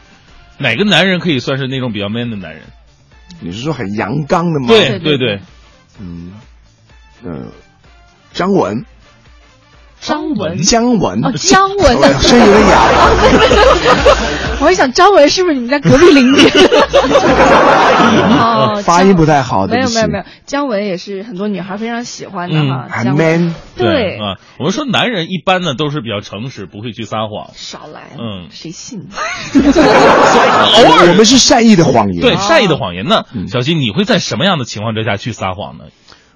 [0.58, 2.62] 哪个男人可以算是那种比较 man 的男人？
[3.40, 4.68] 你是说很阳刚的吗？
[4.68, 5.40] 对对对，
[6.00, 6.32] 嗯，
[7.24, 7.48] 呃，
[8.32, 8.84] 张文，
[10.04, 12.76] 张文，姜文，哦，姜文声有点哑。
[14.60, 16.46] 我还想张文是不是你们家隔壁邻居？
[18.38, 22.86] 哦，发音不太好，没有没有没有，姜文也是很多女孩非常喜欢的哈。
[22.90, 27.50] 很 man，对，啊，我们说男人一般呢都是比较诚实，不会去撒谎。
[27.54, 29.08] 少来，嗯谁信？
[29.54, 32.20] 偶尔我们是善意的谎言。
[32.20, 35.84] 对善意的谎言呢，嗯小新你会在什么样的情况之下去撒谎呢？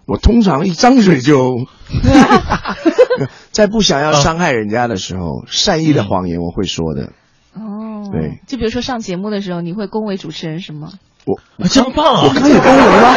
[0.09, 1.67] 我通常一张嘴就，
[3.53, 7.11] 在不想要伤害人家的时候，善意的谎言我会说的。
[7.55, 10.89] 哦，对，就比如说上节目的时候，你会恭维主持人是吗？
[11.27, 12.23] 我啊真棒啊！
[12.25, 13.15] 我刚也恭维了？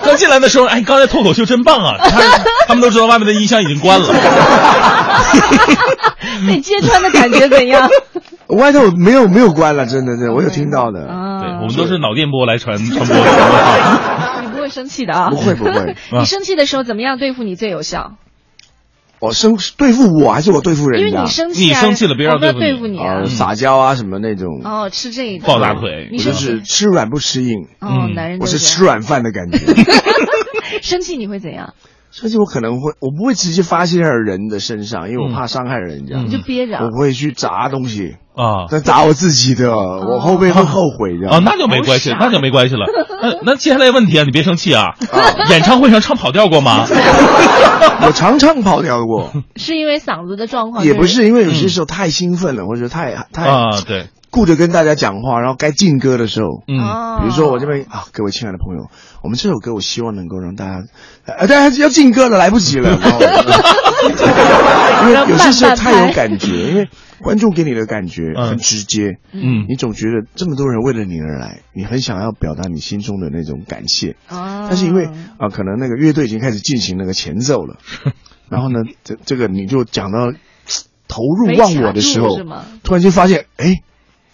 [0.02, 1.98] 刚进来的时候，哎，刚才脱口秀真棒啊！
[2.00, 2.22] 他
[2.68, 4.08] 他们都知道外面的音箱已经关了。
[6.46, 7.86] 那 你揭穿的感觉怎样？
[8.48, 11.00] 外头没有没有关了，真的真的，我有听到的。
[11.00, 14.33] 对，啊我，们都是脑电波来传传播的。
[14.64, 15.30] 会生气的啊？
[15.30, 18.16] 不会不会， 你生气的时候怎么样对付你最有效？
[19.20, 21.28] 我生对付我还是我对付人家因为你？
[21.28, 23.24] 生气啊，你生气了别人我不要对付你对付你啊啊，。
[23.26, 29.58] 撒娇啊什么那种，哦，吃这一套抱大腿你就是吃软不吃硬，哦，嗯男人我是吃软饭的感觉。
[30.82, 31.74] 生气你会怎样？
[32.14, 36.14] 甚至我可能会，我不会直接发泄在人的身上，因为我怕伤害人家。
[36.16, 36.90] 嗯你就憋着啊我。
[36.90, 41.28] 不会去砸东西，啊但砸我自己的，我后背会后悔的。
[41.28, 42.86] 啊，那就没关系，那就没关系了。
[43.20, 44.94] 那那接下来问题啊，你别生气啊。
[45.50, 46.86] 演唱会上唱跑调过吗？
[48.06, 50.84] 我常常跑调过，是因为嗓子的状况？
[50.84, 58.90] 也不是因为有些时候太兴奋了，或者太太啊，对，顾着跟大家讲话，然后该进歌的时候，嗯，哦，比如说我这边啊，各位亲爱的朋友，
[59.22, 60.82] 我们这首歌我希望能够让大家，
[61.24, 62.90] 呃，大家要进歌了，来不及了，
[65.06, 66.88] 因为有些时候太有感觉，因为
[67.22, 69.66] 观众给你的感觉很直接，嗯。
[69.68, 75.08] 你总觉得这么多人为了你而来，你很想要表达你心中的那种感谢，哦，但是因为
[75.38, 77.76] 啊、可能那个乐队已经开始进行那个前奏了，
[78.50, 80.32] 然后呢，这这个你就讲到
[81.06, 82.36] 投入忘我的时候
[82.82, 83.80] 突然间发现，哎，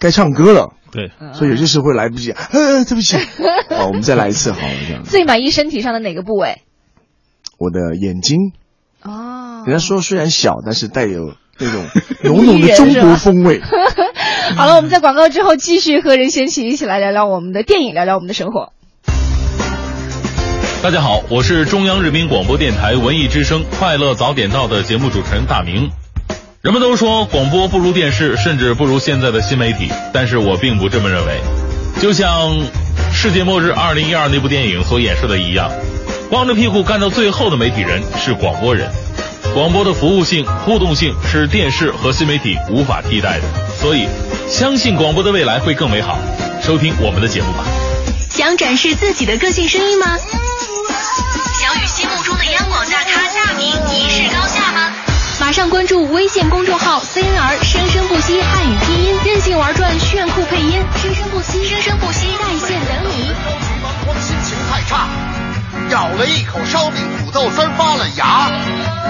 [0.01, 0.71] 该唱歌了。
[0.91, 3.17] 对，嗯所以有些时候会来不及， 呃，对不起，
[3.71, 5.05] 好，我们再来一次好了，这样。
[5.05, 6.63] 最满意身体上的哪个部位？
[7.59, 8.51] 我的眼睛，
[9.05, 11.85] 哦，人家说虽然小，但是带有那种
[12.25, 13.61] 浓浓的中国风味。
[14.57, 18.73] 好了，我们在广告之后继续和任贤齐一起来聊聊我们的电影，聊聊我们的生活。
[20.83, 25.91] 大家好，我是中央人民广播电台文艺之声《快乐早点到》的节目主持人大明。
[26.63, 31.41] 人们都说广播不如电视，甚至不如现在的新媒体，但是我并不这么认为。
[32.03, 32.51] 就像
[33.11, 35.71] 《世界末日2012》那部电影所演示的一样，
[36.29, 38.93] 光着屁股干到最后的媒体人是广播人。
[39.55, 43.45] 广播的服务性、互动性是电视和新媒体无法替代的，
[43.81, 44.07] 所以
[44.47, 46.19] 相信广播的未来会更美好。
[46.63, 47.65] 收听我们的节目吧。
[48.29, 50.19] 想展示自己的个性声音吗？
[51.59, 54.93] 想与心目中的央广大咖大明一试高下吗？
[55.51, 63.33] 马上关注微信公众号 CNR 生生不息汉语拼音，任性玩转炫酷配音，生生不息，生生不息，在线等你。
[64.07, 65.09] 我心情太差，
[65.91, 68.49] 咬了一口烧饼，土豆丝发了芽。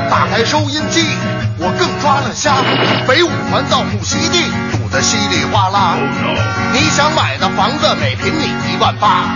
[0.08, 1.04] 打开收音机，
[1.58, 2.54] 我更抓了瞎。
[3.06, 4.40] 北五环到木樨地，
[4.72, 5.98] 堵得稀里哗啦。
[6.72, 9.28] 你想买的房子每平米一万八，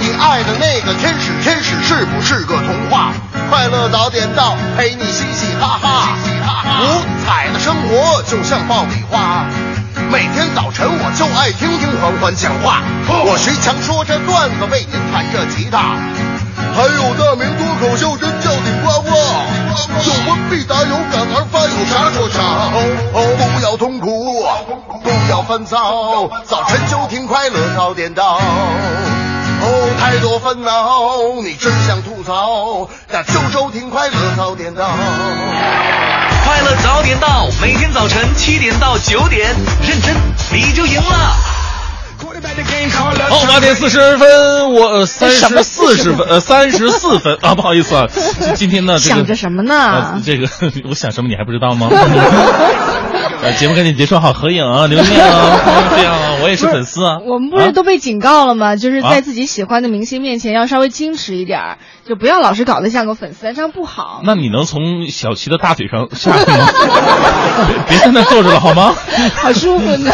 [0.00, 3.12] 你爱的那个天使天使是不是个童话？
[3.48, 6.16] 快乐早点到，陪你嘻嘻哈哈。
[6.80, 9.46] 五彩的生活就像爆米花。
[10.10, 12.82] 每天早晨我就爱听听欢欢讲话，
[13.24, 15.96] 我徐强说着段子，为您弹着吉他，
[16.74, 19.10] 还有大明脱口秀真叫顶呱呱。
[20.04, 22.42] 有问必答，有感而发，有啥说啥。
[23.12, 24.44] 不要痛苦，
[25.02, 28.40] 不要烦躁，早晨就听快乐早点到。
[29.98, 34.88] 太多烦恼，你真想吐槽，那就收听快乐早点到。
[36.44, 40.14] 快乐早点到，每天早晨七点到九点，认真
[40.52, 41.53] 你就赢了。
[43.30, 48.06] 好，八点四十分，我三十四十分，呃，三十四分啊， 不好意思啊，
[48.54, 49.74] 今天呢，这个想着什么呢
[50.14, 50.22] 呃？
[50.24, 50.46] 这个
[50.88, 51.88] 我想什么你还不知道吗？
[53.42, 55.58] 呃，节目赶紧结束，好合影啊，留念啊，
[55.96, 57.18] 这样啊，我也是粉丝啊。
[57.26, 58.76] 我们不是都被警告了吗？
[58.76, 64.20] 就是啊在自己喜欢的明星面前要稍微矜持一点儿，就不要老是搞得像个粉丝，这样不好。
[64.24, 66.68] 那你能从小齐的大腿上下去吗？
[67.88, 68.94] 别别在那坐着了好吗？
[69.34, 70.10] 好舒服呢。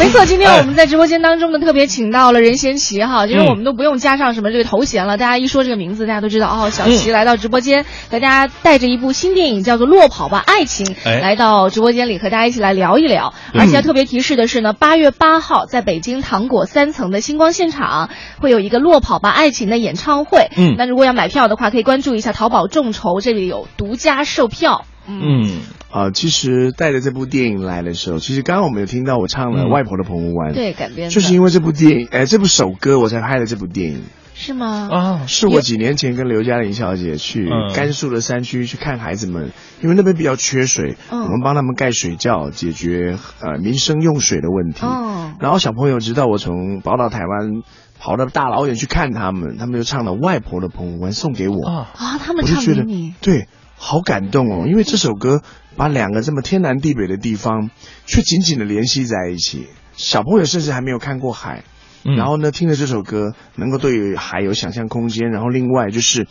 [0.00, 13.34] 没错，今天我们在直播间当中呢，特别请到了任贤齐哈，就是我们都不用加上什么这个头衔了，大家一说这个名字，大家都知道哦，小齐来到直播间，和大家带着一部新电影叫做《落跑吧爱情》，哎来到直播间里和大家一起来聊一聊。
[13.52, 18.08] 而且要特别提示的是呢，八月八号在北京糖果三层的星光现场
[18.40, 20.48] 会有一个《落跑吧爱情》的演唱会。
[20.56, 24.86] 嗯那如果要买票的话，可以关注一下淘宝众筹，这里有独家售票。
[25.20, 34.02] 嗯，啊，其实带着这部电影来的时候，其实刚刚我们有听到我唱了嗯《外婆的澎湖湾》，对，改编就是因为这部电影，哎，这部首歌我才拍了这部电影。
[34.32, 34.88] 是吗？
[34.90, 37.74] 啊，是我几年前跟刘嘉玲小姐去嗯。
[37.74, 39.50] 甘肃的山区去看孩子们，
[39.82, 41.20] 因为那边比较缺水，嗯。
[41.24, 44.86] 我们帮他们盖水窖，解决呃民生用水的问题。
[44.86, 47.62] 哦然后小朋友知道我从宝岛台湾
[47.98, 51.88] 跑到大老远去看他们，他们就唱了《外婆的澎湖湾》送给我，啊。
[51.96, 53.14] 啊，他们唱我就觉得给你。
[53.20, 53.46] 对，
[53.82, 55.40] 好感动哦，因为这首歌
[55.74, 57.70] 把两个这么天南地北的地方，
[58.04, 59.68] 却紧紧的联系在一起。
[59.94, 61.64] 小朋友甚至还没有看过海，
[62.04, 62.14] 嗯。
[62.14, 66.26] 然后呢，听了这首歌，能够对海有想象空间，然后另外就是，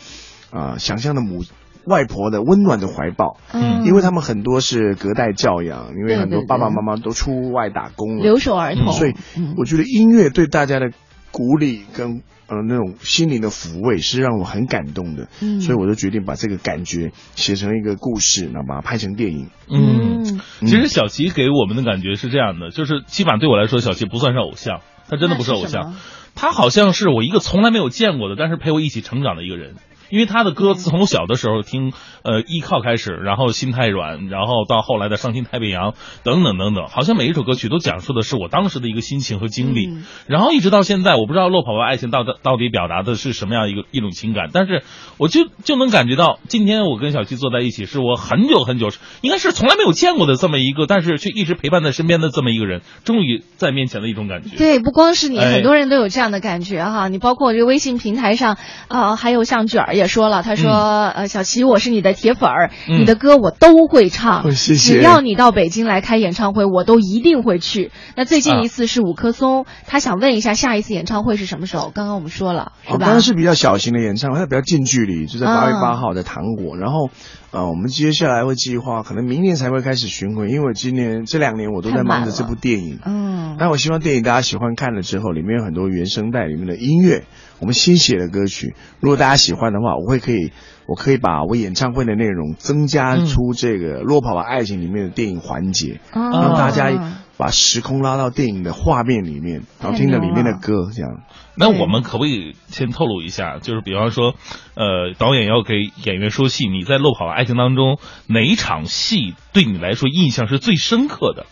[0.52, 1.42] 啊、想象的母
[1.86, 3.84] 外婆的温暖的怀抱，嗯。
[3.84, 9.54] 因为他们很多是隔代教养，因为很多爸爸妈妈都出外打工了，留守儿童，所以嗯。
[9.58, 10.92] 我觉得音乐对大家的
[11.32, 15.60] 鼓励跟呃那种心灵的抚慰是让我很感动的，嗯。
[15.60, 19.48] 所以我就决定把这个感觉写成一个故事，然后把它拍成电影。
[19.68, 25.94] 嗯，其实小齐给我们的感觉是这样的，就是基本上对我来说，小齐不算是偶像，他真的不是偶像。
[26.34, 29.74] 他好像是我一个从来没有见过的，但是陪我一起成长的一个人。
[30.10, 31.92] 因为他的歌自从小的时候听，
[32.22, 35.94] 呃，依靠开始，然后心太软，然后到后来的伤心太平洋
[36.24, 39.86] 等等等等，好像每一首歌曲都讲述的是我当时的一个心情和经历。
[39.86, 44.82] 嗯然后一直到现在，我不知道《落跑吧爱情》到底到底表达的是什么样一个一种情感，但是
[45.18, 48.88] 我就就能感觉到，今天我跟小七坐在一起，是我很久很久，
[49.22, 54.56] 应该是从来没有见过的这么一个，但是却一直陪伴在身边的这么一个人，终于在面前的一种感觉。
[54.56, 57.08] 对，不光是你，哎很多人都有这样的感觉哈。
[57.08, 58.56] 你包括这个微信平台上，
[58.88, 67.92] 啊，还有像卷儿也说了，他说，呃，小齐，我是你的铁粉儿，嗯你的歌我都会唱，哦谢谢只要你到北京来开演唱会，我都一定会去。
[68.16, 71.90] 那最近啊一次是五棵松，他想问一下下一次演唱会是什么时候？
[71.94, 73.04] 刚刚我们说了，是哦，吧？
[73.06, 76.76] 当然是比较小型的演唱会，它比较近距离，就在八月啊八号的糖果。
[76.78, 77.10] 然后，
[77.50, 82.98] 呃，我们接下来会计划，可能明年才会开始巡回，因为我今年这两年我都在忙着这部电影。
[83.04, 87.24] 嗯，那我希望电影大家喜欢看了之后，里面有很多原声带里面的音乐，
[87.60, 88.74] 我们新写的歌曲。
[89.00, 90.52] 如果大家喜欢的话，我会可以，
[90.86, 101.22] 我可以把我演唱会的内容增加出这个《落跑吧爱情》里面的电影环节，哦让大家把时空拉到电影的画面里面，然后听着里面的歌，这样。
[101.54, 104.34] 那我们可不可以先透露一下，就是比方说，
[104.74, 111.44] 呃，导演要给演员说戏，你在《落跑吧爱情》当中哪一场戏对你来说印象是最深刻的？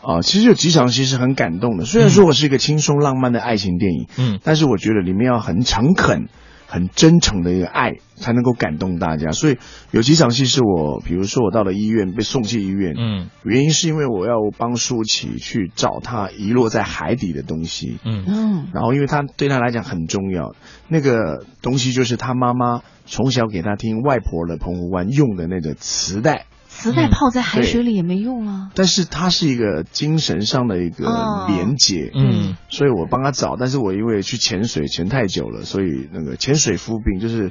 [0.00, 1.84] 啊，其实有几场戏是很感动的。
[1.84, 6.28] 虽然说我是一个轻松浪漫的爱情电影，嗯但是我觉得里面要很诚恳、
[6.66, 9.32] 很真诚的一个爱，才能够感动大家。
[9.32, 9.58] 所以
[9.90, 20.54] 有几场戏是我，比如说我到了医院被送去医院，嗯原因是因为我要帮舒淇去找她遗落在海底的东西，嗯嗯然后因为她对她来讲很重要，
[20.86, 26.46] 那个东西就是他妈妈从小给她听外婆的澎湖湾用的那个磁带。
[26.78, 28.70] 磁带泡在海水里也没用啊。
[28.74, 31.46] 但是它是一个精神上的一个哦。
[31.48, 32.56] 连接，嗯。
[32.68, 37.50] 所以我帮他找，但是我因为去潜水潜太久了，所以那个潜水夫病就是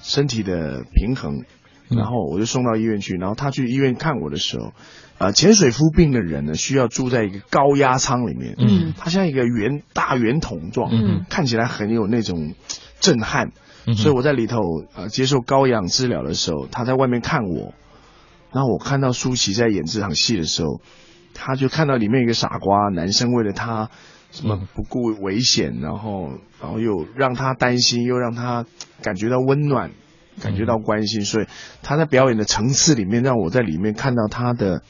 [0.00, 1.42] 身体的平衡，
[1.90, 1.98] 嗯。
[1.98, 4.72] 然后我就送到医院去，然后他去医院看我的时候，
[5.18, 8.94] 呃，潜水夫病的人呢需要住在一个高压舱里面，嗯。
[8.96, 11.26] 它像一个圆大圆筒状，嗯。
[11.28, 12.54] 看起来很有那种
[13.00, 13.52] 震撼，
[13.86, 14.58] 嗯所以我在里头
[14.94, 17.74] 呃接受高氧治疗的时候，他在外面看我，
[18.52, 20.80] 然后我看到舒淇在演这场戏的时候，
[21.34, 23.90] 他就看到里面一个傻瓜男生为了他
[24.32, 26.30] 什么嗯不顾危险，然后
[26.60, 28.66] 然后又让他担心，又让他
[29.02, 29.90] 感觉到温暖，
[30.42, 31.46] 感觉到关心，所以
[31.82, 34.82] 他在表演的层次里面，让我在里面看到他的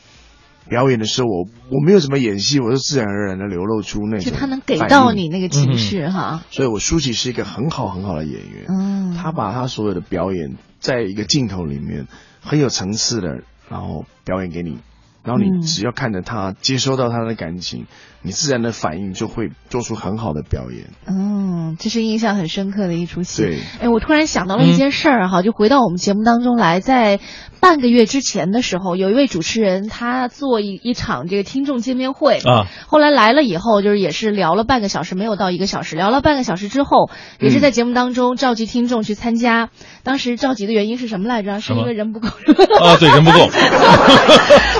[0.69, 6.43] 表演的时候，我我没有什么演戏，我就自然而然的流露出那种就他能给到你那个情绪哈。
[6.51, 12.07] 所以我舒淇是一个很好很好的演员，嗯，他把他所有的表演在一个镜头里面
[12.41, 14.77] 很有层次的，然后表演给你，
[15.23, 17.87] 然后嗯你只要看着他，接收到他的感情，
[18.23, 20.91] 你自然的反应就会做出很好的表演。
[21.07, 23.43] 嗯，这是印象很深刻的一出戏。
[23.43, 27.21] 对，哎，我突然想到了一件事儿哈，就回到我们节目当中来，在
[27.61, 39.69] 半个月之前的时候，有一位主持人他做一一场这个听众见面会啊，后来来了以后，就是也是聊了半个小时，没有到一个小时，聊了半个小时之后，也是在节目当中召集听众去参加。
[40.03, 41.61] 当时召集的原因是什么来着？
[41.61, 42.29] 是因为人不够。
[42.81, 43.49] 啊，对，人不够。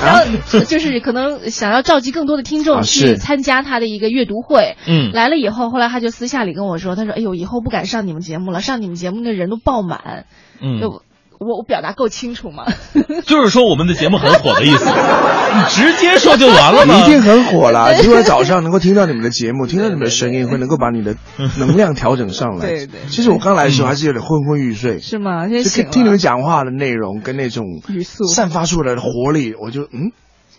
[0.01, 0.25] 然后
[0.65, 4.75] 就是可能想要召集更多的听众啊去参加他的一个阅读会。
[4.87, 10.25] 嗯来了以后，后来他就私下里跟我说，他说：“哎呦，以后不敢上你们节目了，上你们节目的人都爆满。”
[10.61, 11.01] 嗯，就
[11.41, 12.65] 我我表达够清楚吗？
[13.25, 14.85] 就是说我们的节目很火的意思，
[15.57, 16.93] 你直接说就完了吗？
[16.95, 17.95] 你一定很火了！
[18.01, 21.15] 今晚早上能够听到你们的节目，听到你们的声音，会能够把你的
[21.57, 22.67] 能量调整上来。
[22.67, 25.47] 对对其实我刚来的时候还是有点昏昏欲睡，是吗？
[25.47, 30.11] 就听听你们讲话的内容跟那种语速散发出来的活力，我就嗯，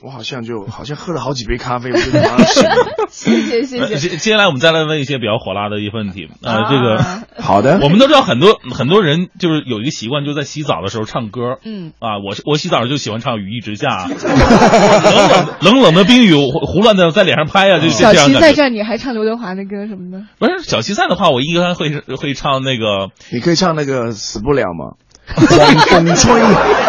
[0.04, 2.74] 我好像就好像喝了好几杯咖啡，我就马上醒了。
[3.12, 3.80] 谢谢谢谢。
[3.80, 11.58] 呃接接下来我们再来问一些比较火辣的一些问题啊，这个啊 好的，我们都知道很多很多人就是有一个习惯，就是在洗澡的时候唱歌。
[11.64, 14.06] 嗯啊，我是我洗澡就喜欢唱《雨一直下》，
[15.64, 18.34] 冷冷冷冷的冰雨胡胡乱的在脸上拍啊，就小这样感觉。
[18.34, 20.24] 齐在这，你还唱刘德华的歌什么的？
[20.38, 24.96] 不是小齐在的话，我应该会会唱那个你可以唱那个死不了吗？
[25.34, 26.40] 狂风吹，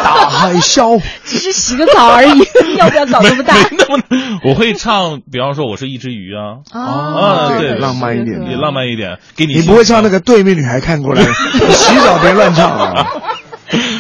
[0.04, 1.02] 大海啸。
[1.24, 2.40] 只是洗个澡而已，
[2.78, 3.56] 要不要搞那么大？
[3.72, 4.04] 那么
[4.44, 13.08] 我会唱，比方说我是一只鱼啊，啊对浪漫一点也浪漫一点，给你你不会唱那个对面女孩看过来，你洗澡别乱唱啊！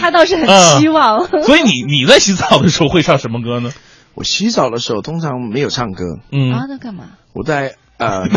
[0.01, 0.47] 他倒是很
[0.79, 1.25] 希望。
[1.43, 3.71] 所以你你在洗澡的时候会唱什么歌呢？
[4.15, 7.05] 我洗澡的时候通常没有唱歌，嗯啊，那干嘛？
[7.33, 8.27] 我在呃，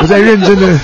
[0.00, 0.78] 我在认真的，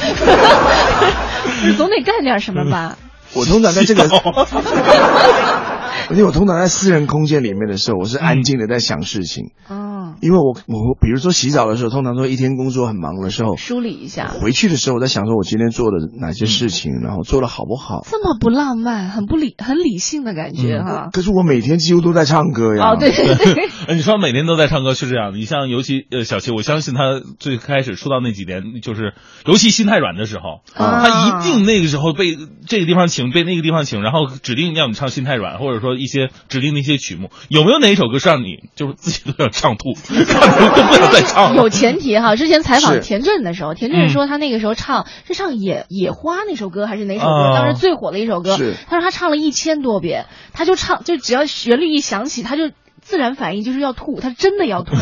[1.64, 2.96] 你总得干点什么吧？
[3.34, 4.02] 我通常在这个，
[6.10, 14.28] 而且我通常在私人空间里面的时候，我是安静的在想事情，哦，因为我我比如说洗澡的时候，通常说一天工作很忙的时候，梳理一下。
[14.28, 18.04] 回去的时候我在想说我今天做的哪些事情，然后做的好不好。
[18.08, 21.10] 这么不浪漫，很不理，很理性的感觉哈。
[21.12, 22.92] 可是我每天几乎都在唱歌呀。
[22.92, 29.14] 哦，对 对对，呃你说每天都在唱歌是这样的，你像尤其呃小七，我相信他最开始出道那几年，就是
[29.46, 32.36] 尤其心太软的时候，啊他一定那个时候被
[32.66, 41.62] 这个地方请，被那个地方请，然后指定要你唱心太软，或者说一些指定的一些曲目，有没有哪一首歌是让你就是自己都想唱吐， 都不想再唱了？
[41.62, 42.36] 有前提哈。
[42.36, 47.30] 之前采访田震的时候，田震说他那个时候唱是唱野野花那首歌还是哪首歌？
[47.30, 48.74] 啊当时最火的一首歌是。
[48.88, 52.70] 他说他唱了一千多遍，他就唱，就只要旋律一响起，他就
[53.08, 54.94] 自然反应就是要吐，他真的要吐。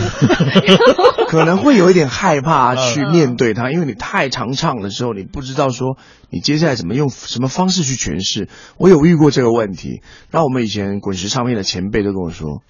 [1.26, 5.98] 可能会有一点害怕 去面对它，因为你太常唱的时候，你不知道说
[6.30, 8.48] 你接下来怎么用什么方式去诠释。
[8.78, 12.62] 我有遇过这个问题，然后我们以前滚石唱片的前辈都跟我说，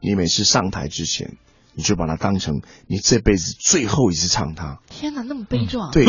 [0.00, 1.36] 你每次上台之前，
[1.78, 4.80] 你就把它当成你这辈子最后一次唱它。
[4.88, 5.92] 天哪，那么悲壮。
[5.92, 6.06] 对，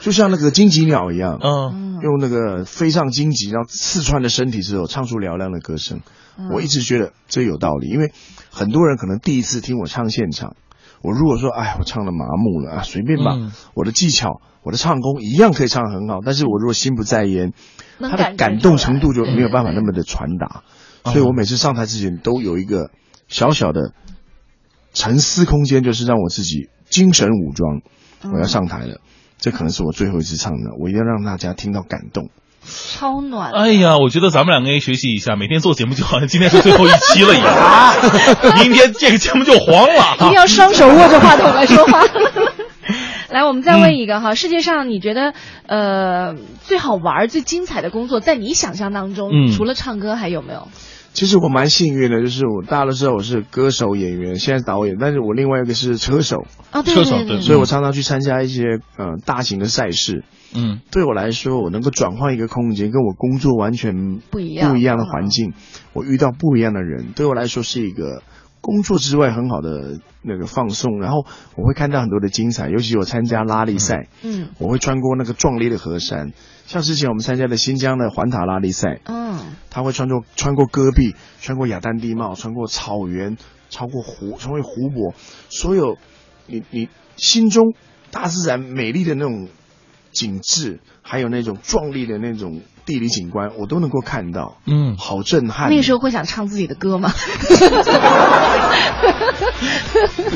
[0.00, 6.00] 就像那个荆棘鸟一样，嗯，嗯，用那个飞上荆棘，然后刺穿了身体之后，唱出嘹亮的歌声。
[6.36, 8.10] 嗯我一直觉得这有道理，因为
[8.50, 10.56] 很多人可能第一次听我唱现场，
[11.02, 17.52] 我如果说哎我唱的麻木了啊，随便吧，嗯我的技巧、我的唱功一样可以唱得很好，但是我如果心不在焉，
[18.00, 20.64] 他的感动程度就没有办法那么的传达。
[21.04, 22.90] 所以我每次上台之前都有一个
[23.28, 23.92] 小小的
[24.92, 27.80] 沉思空间，就是让我自己精神武装，
[28.32, 29.00] 我要上台了。
[29.38, 32.30] 这可能是我最后一次唱的，我一定要让大家听到感动。
[32.64, 33.50] 超暖。
[33.50, 40.14] 哎呀，我觉得咱们两个也学习一下，每天做节目就好像今天是最后一期了一样， 明天这个节目就黄了。
[40.20, 42.02] 一定要双手握着话筒来说话。
[43.30, 45.32] 来，我们再问一个哈，世界上你觉得
[45.66, 50.68] 呃最好玩、最精彩的工作，在你想象当中，嗯除了唱歌还有没有？
[51.12, 60.24] 其实我蛮幸运的，就是我大家都知道我是歌手、演员，现在是导演，但是我另外一个是车手，啊，对车手对对对，所以我常常去参加一些呃大型的赛事。
[60.54, 60.80] 嗯。
[60.90, 65.52] 对我来说，我能够转换一个空间，跟我工作完全不一样不一样的环境，
[65.92, 68.22] 我遇到不一样的人，对我来说是一个
[68.62, 70.98] 工作之外很好的那个放松。
[70.98, 76.32] 然后我会看到很多的精彩，尤其我参加拉力赛，嗯我会穿过那个壮丽的河山，
[76.64, 79.38] 像之前我们参加的新疆的环塔拉力赛，嗯，
[79.68, 83.36] 他会穿过穿过戈壁，穿过雅丹地貌，穿过草原，
[83.68, 85.14] 超过湖，穿过湖泊，
[85.50, 85.98] 所有
[86.46, 87.74] 你你心中
[88.10, 89.48] 大自然美丽的那种
[90.12, 94.58] 景致，还有那种壮丽的那种地理景观，我都能够看到。
[94.66, 95.70] 嗯，好震撼。
[95.70, 97.12] 那个时候会想唱自己的歌吗？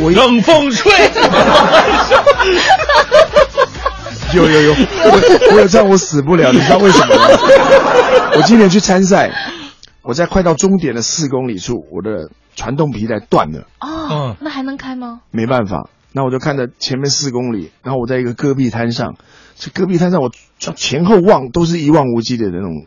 [0.01, 0.93] 我冷风吹。
[4.35, 7.23] 有有有，我我有这样我死不了，你知道为什么吗？
[8.37, 9.31] 我今年去参赛，
[10.03, 13.67] 我在快到终点的四公里处，我的传动皮带断了。
[13.81, 15.21] 哦，那还能开吗？
[15.31, 19.17] 没办法，那我就看着前面四公里，然后我在一个戈壁滩上，
[19.55, 22.87] 这戈壁滩上我前后望都是一望无际的那种，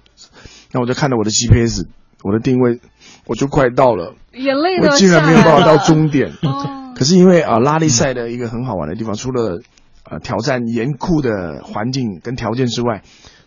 [0.74, 1.86] 那我就看到我的 GPS，
[2.24, 2.80] 我的定位，
[3.28, 6.32] 我就快到了，眼泪都我竟然没有办法到终点。
[6.42, 9.62] 哦可是因为啊，拉力赛的一个很好玩的地方，除了
[10.10, 13.04] 呃挑战严酷的环境跟条件之外，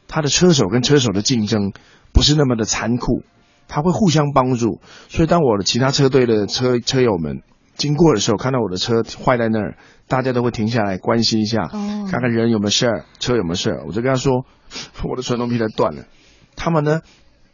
[0.06, 1.72] 他的车手跟车手的竞争
[2.14, 3.24] 不是那么的残酷，
[3.66, 4.80] 他会互相帮助。
[5.08, 7.42] 所以当我的其他车队的车车友们
[7.76, 9.76] 经过的时候，看到我的车坏在那儿，
[10.08, 13.84] 大家都会停下来关心一下，哦看看人有没有事儿，车有没有事儿。
[13.86, 14.44] 我就跟他说，
[15.08, 16.04] 我的传动皮带断了。
[16.54, 17.00] 他们呢，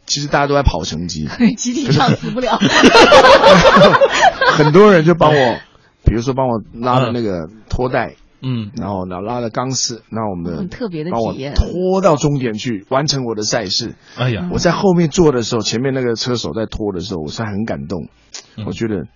[0.06, 2.58] 其实大家都在跑成绩， 集体上死不了。
[4.56, 5.56] 很多人就帮我，
[6.04, 13.94] 比如说帮我拉了那个拖带，嗯，然后呢拉了钢丝，那我们很特别的帮我体验拖到终点去完成我的赛事。
[14.16, 18.08] 哎呀，我在后面坐的时候，前面那个车手在拖的时候，我是很感动。
[18.56, 19.06] 嗯我觉得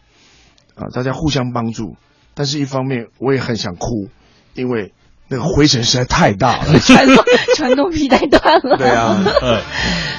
[0.75, 1.97] 啊，大家互相帮助，
[2.35, 4.09] 但是一方面我也很想哭，
[4.55, 4.93] 因为
[5.29, 6.79] 那个灰尘实在太大了。
[6.79, 7.25] 传动
[7.57, 8.77] 传动皮带断了。
[8.77, 9.61] 对啊，嗯，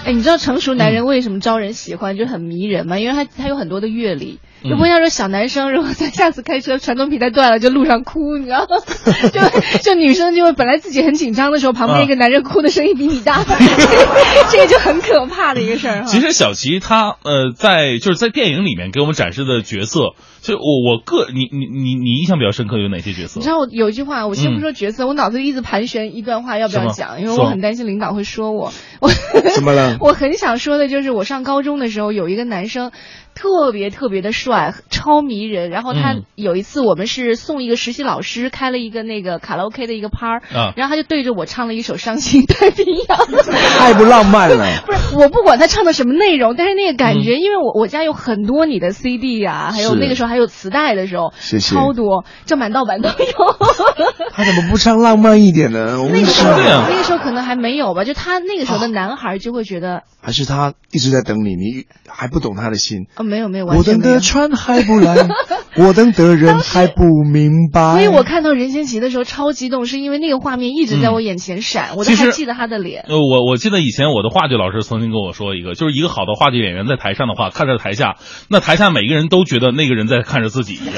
[0.05, 2.99] 哎，你知道成熟男人为什么招人喜欢，就很迷人吗？
[2.99, 4.39] 因为他他有很多的阅历。
[4.41, 8.77] 嗯就不像说小男生，如果在下次开车传动皮带断了，就路上哭，你知道吗？
[9.29, 16.03] 就就女生就会本来自己很紧张的时候，旁边一个男人哭的声音比你大， 这个这个就很可怕的一个事儿。
[16.05, 19.99] 其实小齐他呃在就是在电影里面给我们展示的角色，
[20.43, 23.49] 就我我个你你你你印象比较深刻有哪些角色你知？
[23.49, 27.21] 道我有一句话，我先不说角色，我脑子里一直盘旋一段话，要不要讲？
[27.21, 28.73] 因为我很担心领导会说我。
[28.99, 29.09] 我
[29.55, 29.97] 怎么了？
[30.03, 32.91] 我很想说的就是，我上高中的时候有一个男生，
[33.35, 35.69] 特别特别的帅，超迷人。
[35.69, 43.17] 然后他嗯有一次我们是送一个实习老师开了一个那个卡拉 OK 的一个趴儿，啊然后他就对着我唱了一首《伤心太平洋》。
[43.79, 44.55] 太不浪漫了。
[44.85, 53.15] 不是，我不管他唱的什么内容，但是那个感嗯觉，因为我我家有很多你的 CD 啊、还有那个时候还有磁带的时候，谢谢超多，正版盗版都有。
[54.31, 56.01] 他怎么不唱浪漫一点呢？
[56.01, 63.07] 我那个时候，对啊那个时候可能还没有吧，就他那个时候的男孩就会觉得，还是他一直在等你，你还不懂他的心。
[63.23, 64.19] 哦，没有没有，完我全没有等的。
[64.19, 65.27] 船还不来，
[65.77, 67.93] 我等的人还不明白。
[67.93, 73.05] 所以我看到任贤齐的时候超激动，是因为那个画面一直在我眼前闪，我都还记得他的脸。
[73.07, 78.15] 呃，我我记得以前我的话剧老师曾经跟我说一个，就是一个好的话剧演员在台上的话，看着台下，
[78.49, 80.95] 那台下每个人都觉得那个人在看着自己一样。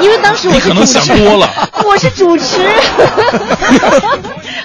[0.00, 1.48] 因为当时我可能想多了
[1.86, 2.62] 我是主持。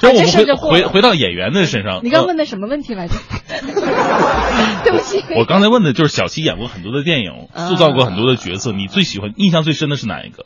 [0.02, 3.16] 就是我们回回回到演员的身上，你刚呃问的什么问题来着？
[4.84, 10.46] 对不起，我刚才问的就是小七演过很多的电影，啊塑造过很多的角色，你最喜欢、印象最深的是哪一个？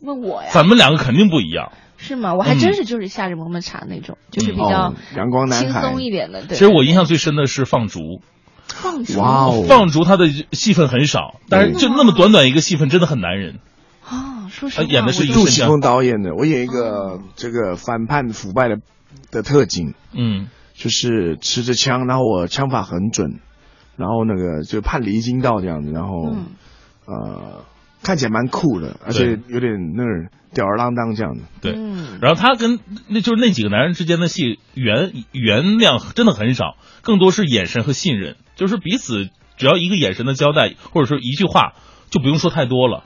[0.00, 0.48] 问我呀？
[0.52, 1.72] 咱们两个肯定不一样。
[1.96, 2.34] 是吗？
[2.34, 6.42] 我还真是就是夏日么么茶那种，就是比较哦阳光男轻松一点的。
[6.42, 8.20] 对，其实我印象最深的是放逐，
[8.68, 13.58] 放逐哇哦，放逐他的戏份很少，但是就那么短短一个戏份，真的很男人。
[14.04, 18.76] 啊，说实演的是杜琪峰导演的，我演一个这个反叛腐败的
[19.32, 23.40] 的特警，嗯就是持着枪，然后我枪法很准，
[23.98, 26.46] 然后那个就判离经道这样子，然后、嗯
[27.04, 27.64] 呃
[28.00, 31.42] 看起来蛮酷的，而且有点那个吊儿郎当这样的。
[31.60, 31.72] 对。
[31.76, 32.78] 嗯，然后他跟
[33.08, 41.72] 那就是那几个男人之间的戏原原量真的很少，更多是眼神和信任，就是彼此只要一个眼神的交代，或者说一句话，
[42.10, 43.04] 就不用说太多了，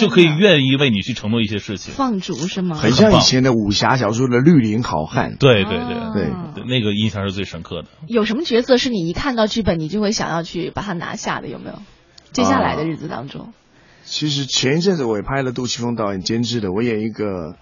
[0.00, 1.94] 就可以愿意为你去承诺一些事情。
[1.94, 2.76] 放逐是吗？
[2.76, 5.36] 很像以前的武侠小说的绿林好汉。
[5.38, 6.24] 对对对啊对
[6.54, 7.88] 对，那个印象是最深刻的。
[8.06, 11.48] 有什么角色是你一看到剧本你就会想要去把它拿下的？
[11.48, 11.80] 有没有？
[12.32, 13.52] 接下来的日子当中，
[14.04, 17.56] 其实前一阵子我也拍了杜琪峰导演监制的，我演一个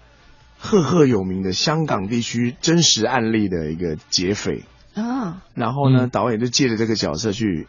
[0.57, 7.67] 赫赫有名的香港地区真实案例的一个劫匪，啊，然后呢，嗯导演就借着这个角色去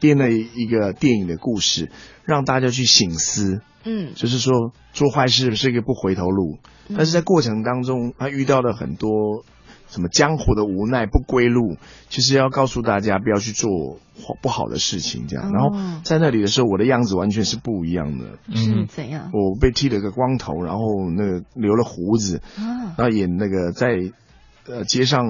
[0.00, 1.90] 编了一个电影的故事，
[2.24, 9.44] 让大家去醒思，嗯，就是说做坏事是一个不回头路，但是在过程当中，他遇到了很多
[9.88, 11.76] 什么江湖的无奈、不归路，
[12.08, 13.98] 其实要告诉大家不要去做
[14.42, 15.48] 不好的事情，这样。
[15.48, 15.50] 哦。
[15.52, 19.30] 然后在那里的时候，我的样子完全是不一样的，是嗯，怎样？
[19.32, 20.84] 我被剃了个光头，然后
[21.16, 24.10] 那个留了胡子，啊，然后演那个在
[24.66, 25.24] 呃街上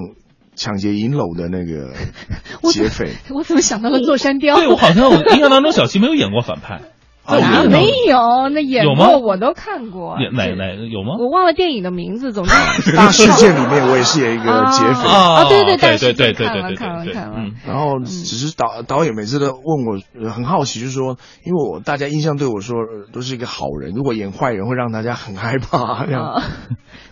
[0.56, 1.92] 抢劫银楼的那个
[2.72, 3.12] 劫匪。
[3.30, 4.56] 我怎么想到了座山雕？
[4.56, 6.80] 对我好像我印象当中小七没有演过反派。
[7.26, 8.48] 啊没有？
[8.50, 10.16] 那演有吗过我都看过。
[10.16, 11.16] 哪哪哪有吗？
[11.18, 12.52] 我忘了电影的名字，总之
[12.94, 15.08] 大事件里面我也是演一个劫匪。
[15.08, 19.56] 啊对对对对对对件看了对对对，看了看了嗯，然后只是导导演每次都问
[19.88, 26.06] 我，呃很好奇，就是说，因为我大家印象对我说呃都是一个好人，如果演坏人会让大家很害怕。
[26.06, 26.42] 这样啊，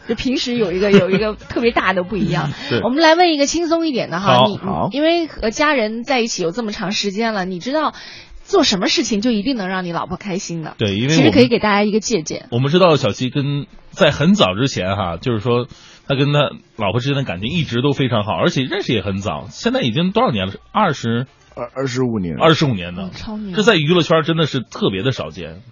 [0.08, 2.80] 就平时有一个有一个 特别大的不一样 对。
[2.80, 7.94] 我们来问一个轻松一点的哈，你好因为和家人在一起有这么长时间了，你知道
[8.42, 10.74] 做什么事情就一定能让你老婆开心的？
[10.78, 12.48] 对，因为其实可以给大家一个借鉴。
[12.50, 15.66] 我们知道小七跟在很早之前哈，就是说
[16.06, 20.52] 他跟他老婆之间的感情一直都非常好，而且认识也很早，现在已经多少年了？
[20.72, 25.62] 二十二二十五年，二十五年的嗯，超牛这在娱乐圈真的是特别的少见。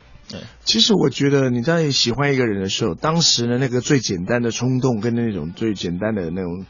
[0.65, 6.65] 其实我觉得你在喜欢一个人的时候，当时的那个最简单的冲动跟那种最简单的那种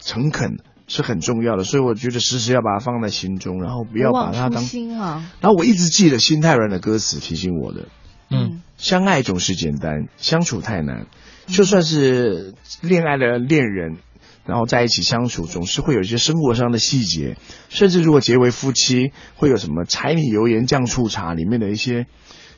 [0.00, 4.62] 诚恳是很重要的，所以我觉得时时要把它放在心中，然后不要把它当。
[4.62, 7.88] 心啊，然后我一直记得心太软的歌词提醒我的，
[8.30, 11.06] 嗯，相爱总是简单，相处太难。
[11.46, 13.98] 就算是恋爱的恋人，
[14.46, 17.36] 然后在一起相处，总是会有一些生活上的细节，
[17.68, 22.06] 甚至如果结为夫妻，会有什么柴米油盐酱醋茶里面的一些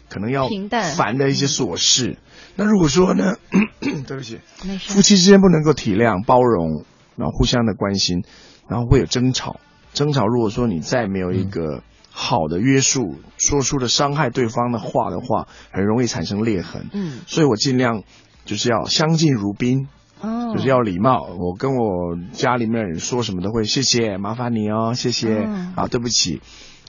[0.09, 2.19] 可能要平淡烦的一些琐事。
[2.55, 3.37] 那如果说呢，
[4.07, 4.41] 对不起，
[4.87, 6.85] 夫妻之间不能够体谅、包容，
[7.17, 8.25] 然后互相的关心，
[8.69, 9.61] 然后会有争吵。
[9.93, 16.89] 争吵，如果说你再没有一个好的约束，说出了伤害对方的话的话，很容易产生裂痕。
[16.93, 18.03] 嗯，所以我尽量
[18.45, 19.89] 就是要相敬如宾，
[20.21, 21.29] 哦，就是要礼貌。
[21.39, 26.41] 我跟我家里面人说什么都会谢谢，麻烦你哦，谢谢、嗯啊，对不起，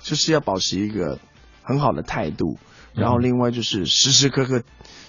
[0.02, 1.20] 就是要保持一个
[1.64, 2.58] 很好的态度。
[2.98, 4.64] 然后另外就是时时刻刻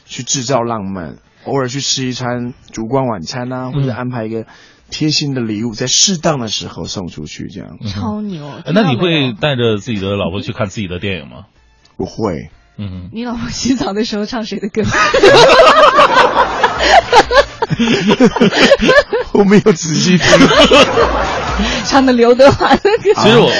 [0.04, 4.46] 去制造浪漫，偶尔去吃一餐烛光晚餐啊，或者安排一个
[4.90, 8.46] 贴心的礼物，在适当的时候送出去，这样超牛。
[8.48, 11.46] 哎那你会带着自己的老婆去看自己的电影吗？
[11.96, 12.50] 不会。
[12.80, 14.82] 嗯，你老婆洗澡的时候唱谁的歌？
[19.32, 20.26] 我没有仔细听。
[21.86, 23.14] 唱的刘德华的歌。
[23.16, 23.50] 其实我，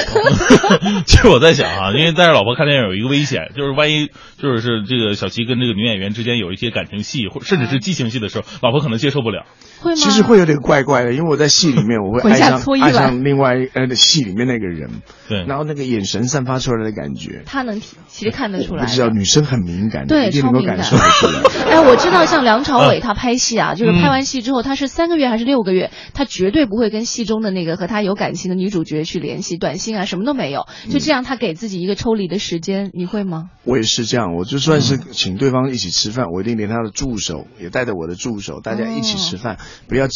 [1.05, 9.45] 其实我在想啊，因为带着老婆看电影有一个危险，就是万一就是是这个小齐跟这个女演员之间有一些感情戏，或甚至是激情戏的时候，老婆可能接受不了。
[9.81, 9.95] 会吗？
[9.95, 14.89] 其实会有点怪怪的，因为我在戏里面我会回爱上家搓衣板爱上另外呃戏里面那个人，
[15.27, 21.39] 对，然后那个眼神散发出来的感觉，他能体其实看得出来不知道女生很敏感，对，一定能够超敏感感受得出来。
[21.71, 33.49] 哎，我知道，像梁朝伟嗯他拍戏啊，就是拍完戏之后，他是三个月还是六个月，他绝对不会跟戏中的那个和他有感情的女主角去联系，短信啊什么都没有，嗯就这样，他给自己一个抽离的时间，你会吗？
[33.63, 40.07] 我也是这样，我就算是请对方一起吃饭，我一定连他的助手也带着我的助手，大家一起吃饭，不要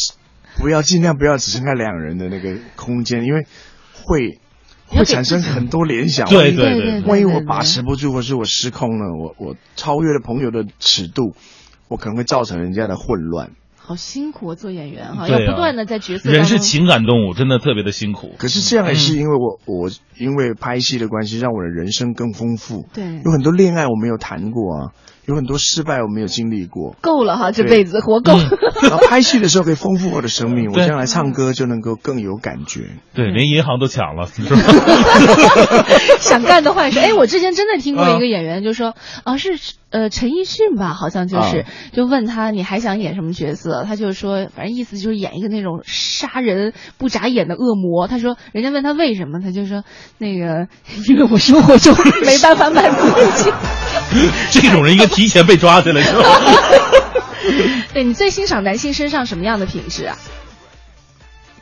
[0.56, 3.46] 不要尽量不要只剩下两人的那个空间，因为
[4.04, 4.38] 会
[4.86, 6.28] 会产生很多联想。
[6.28, 11.34] 对对对万一我把持不住，或是我失控了，我我超越了朋友的尺度，
[11.88, 13.50] 我可能会造成人家的混乱。
[13.86, 15.28] 好辛苦啊，做演员哈，啊。
[15.28, 18.34] 要不断的在角色人是情感动物，真的特别的辛苦。
[18.38, 22.88] 可是这样也嗯是因为我、我因为拍戏的关系，让我的人生更丰富。
[22.94, 23.04] 对。
[23.22, 24.92] 有很多恋爱我没有谈过啊，
[25.26, 26.96] 有很多失败我没有经历过。
[27.00, 28.32] 够了哈，这辈子活够。
[28.82, 32.82] 然后拍戏的时候可以丰富我的生命，我将来唱歌就能够更有感觉。
[33.14, 34.60] 对，连银行都抢了，是吧？
[36.20, 36.98] 想干的坏事。
[36.98, 38.94] 哎，我之前真的听过啊一个演员就说，
[39.24, 39.58] 啊是
[39.90, 43.84] 呃陈奕迅吧，好像就是，啊就问他你还想演什么角色？
[43.86, 48.08] 他就说，反正意思就是演一个那种杀人不眨眼的恶魔。
[48.08, 49.84] 他说，人家问他为什么，他就说
[50.18, 50.68] 那个
[51.08, 51.94] 因为我生活中
[52.24, 53.50] 没办法满足自己。
[54.50, 56.24] 这种人应该提前被抓起来，是吧？
[57.94, 60.16] 对你最欣赏男性身上什么样的品质啊？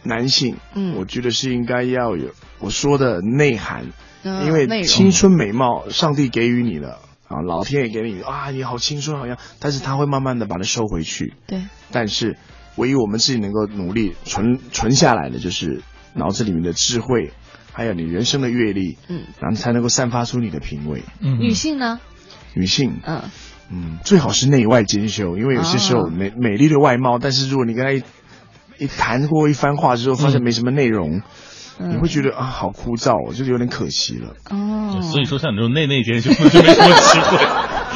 [0.03, 3.87] 男性，嗯我觉得是应该要有我说的内涵，
[4.25, 6.99] 嗯因为青春美貌上帝给予你了
[7.29, 11.35] 啊，老天也给你啊，你好青春好像，但是他会慢慢的把它收回去。
[11.47, 11.63] 对，
[11.93, 12.37] 但是
[12.77, 15.83] 唯一我们自己能够努力存存下来的，就是
[16.15, 17.33] 脑子里面的智慧，
[17.73, 21.03] 还有你人生的阅历，嗯，然后才能够散发出你的品味。
[21.21, 22.01] 嗯女性呢？
[22.55, 23.23] 女性，嗯，
[23.71, 26.11] 嗯，最好是内外兼修，因为有些时候哦。
[26.11, 28.03] 美、美丽的外貌，但是如果你跟她一
[28.79, 31.23] 一谈过一番话之后，发现没什么内容，
[31.79, 31.91] 嗯。
[31.91, 34.35] 你会觉得啊好枯燥，哦就有点可惜了。
[34.51, 37.39] 哦，所以说，像你这种内内兼修 就没什么机会，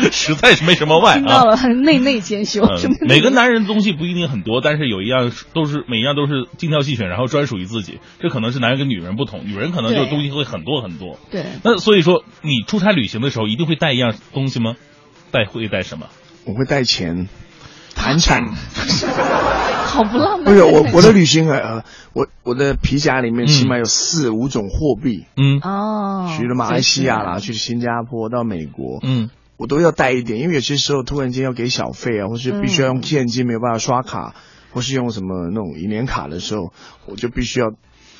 [0.12, 1.14] 实在是没什么外啊。
[1.16, 2.96] 听到了，内内兼修，嗯？
[3.08, 8.00] 每个男人的东西不一定很多，但是有一样都是每一样都是精挑细选，然后专属于自己。
[8.20, 11.18] 这可能是男人跟女人不同，女人可能就对东西会很多很多。
[11.30, 14.76] 对，那所以说，你出差旅行的时候一定会带一样东西吗？
[15.30, 16.06] 带会带什么？
[16.44, 17.28] 我会带钱，
[17.96, 18.46] 盘缠，
[19.84, 20.44] 好不浪漫。
[20.44, 21.82] 不是我我的旅行呃，
[22.12, 25.24] 我我的皮夹里面起码有四五种货币。
[25.36, 29.00] 嗯哦，去了马来西亚啦，去新加坡，到美国。
[29.02, 29.30] 嗯。
[29.56, 34.34] 我都要带一点，因为有些时候突然间要给小费啊，或是必须要用现金，没有办法刷卡，
[34.72, 36.72] 或是用什么那种银联卡的时候，
[37.06, 37.72] 我就必须要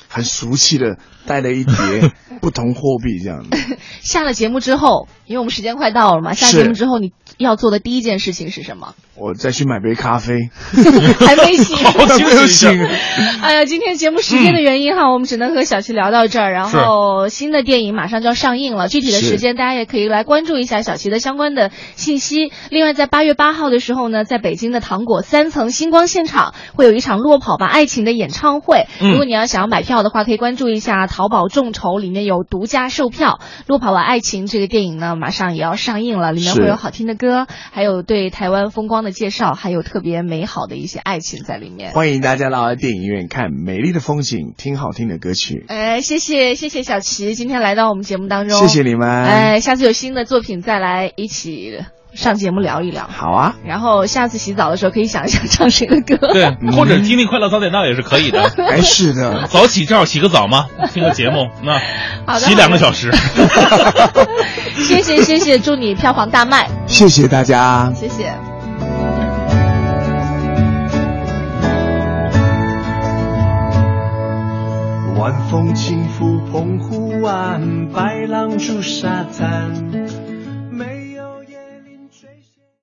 [0.07, 2.11] 很俗气的带了一叠
[2.41, 3.77] 不同货币这样子。
[4.01, 8.93] 下了节目之后，因为我们时间快到了嘛，下节目之后你要做的第一件事情是什么？
[9.15, 10.49] 我再去买杯咖啡，
[11.19, 12.69] 还没醒， 还没有醒。
[13.41, 16.51] 哎呀，今天节目时间的原因哈，我们只能和小齐聊到这儿。
[16.51, 22.51] 然后新的电影马上就要上映了，具体的时间大家也可以来关注一下小齐的相关的信息。
[22.69, 28.85] 另外，在八月八号的时候呢，在北京的糖果三层星光现场会有一场《落跑吧爱情》的演唱会。
[29.01, 33.39] 如果你要想要买票的话，可以关注一下淘宝众筹，里面有独家售票。
[33.67, 41.91] 《路跑吧爱情》这个电影呢，马上也要上映了，里面会有好听的歌，还有对台湾风光的介绍，还有特别美好的一些爱情在里面。
[41.91, 45.65] 欢迎大家来电影院看美丽的风景，听好听的歌曲。
[45.67, 49.09] 哎，谢谢谢谢小齐今天来到我们节目当中，谢谢你们。
[49.09, 51.79] 哎，下次有新的作品再来一起
[52.13, 53.07] 上节目聊一聊。
[53.07, 53.55] 好啊。
[53.65, 56.15] 然后下次洗澡的时候可以想一想唱谁的歌。
[56.33, 58.41] 对， 或者听听快乐早点到也是可以的。
[58.69, 59.47] 哎，是的。
[59.47, 61.79] 早起正好洗个澡嘛， 听个节目，那
[62.25, 63.11] 好的洗两个小时。
[64.77, 66.67] 谢谢谢谢，祝你票房大卖。
[66.87, 67.91] 谢谢大家。
[67.95, 68.33] 谢谢。
[75.19, 79.73] 晚风轻拂澎湖湾，白浪逐沙滩。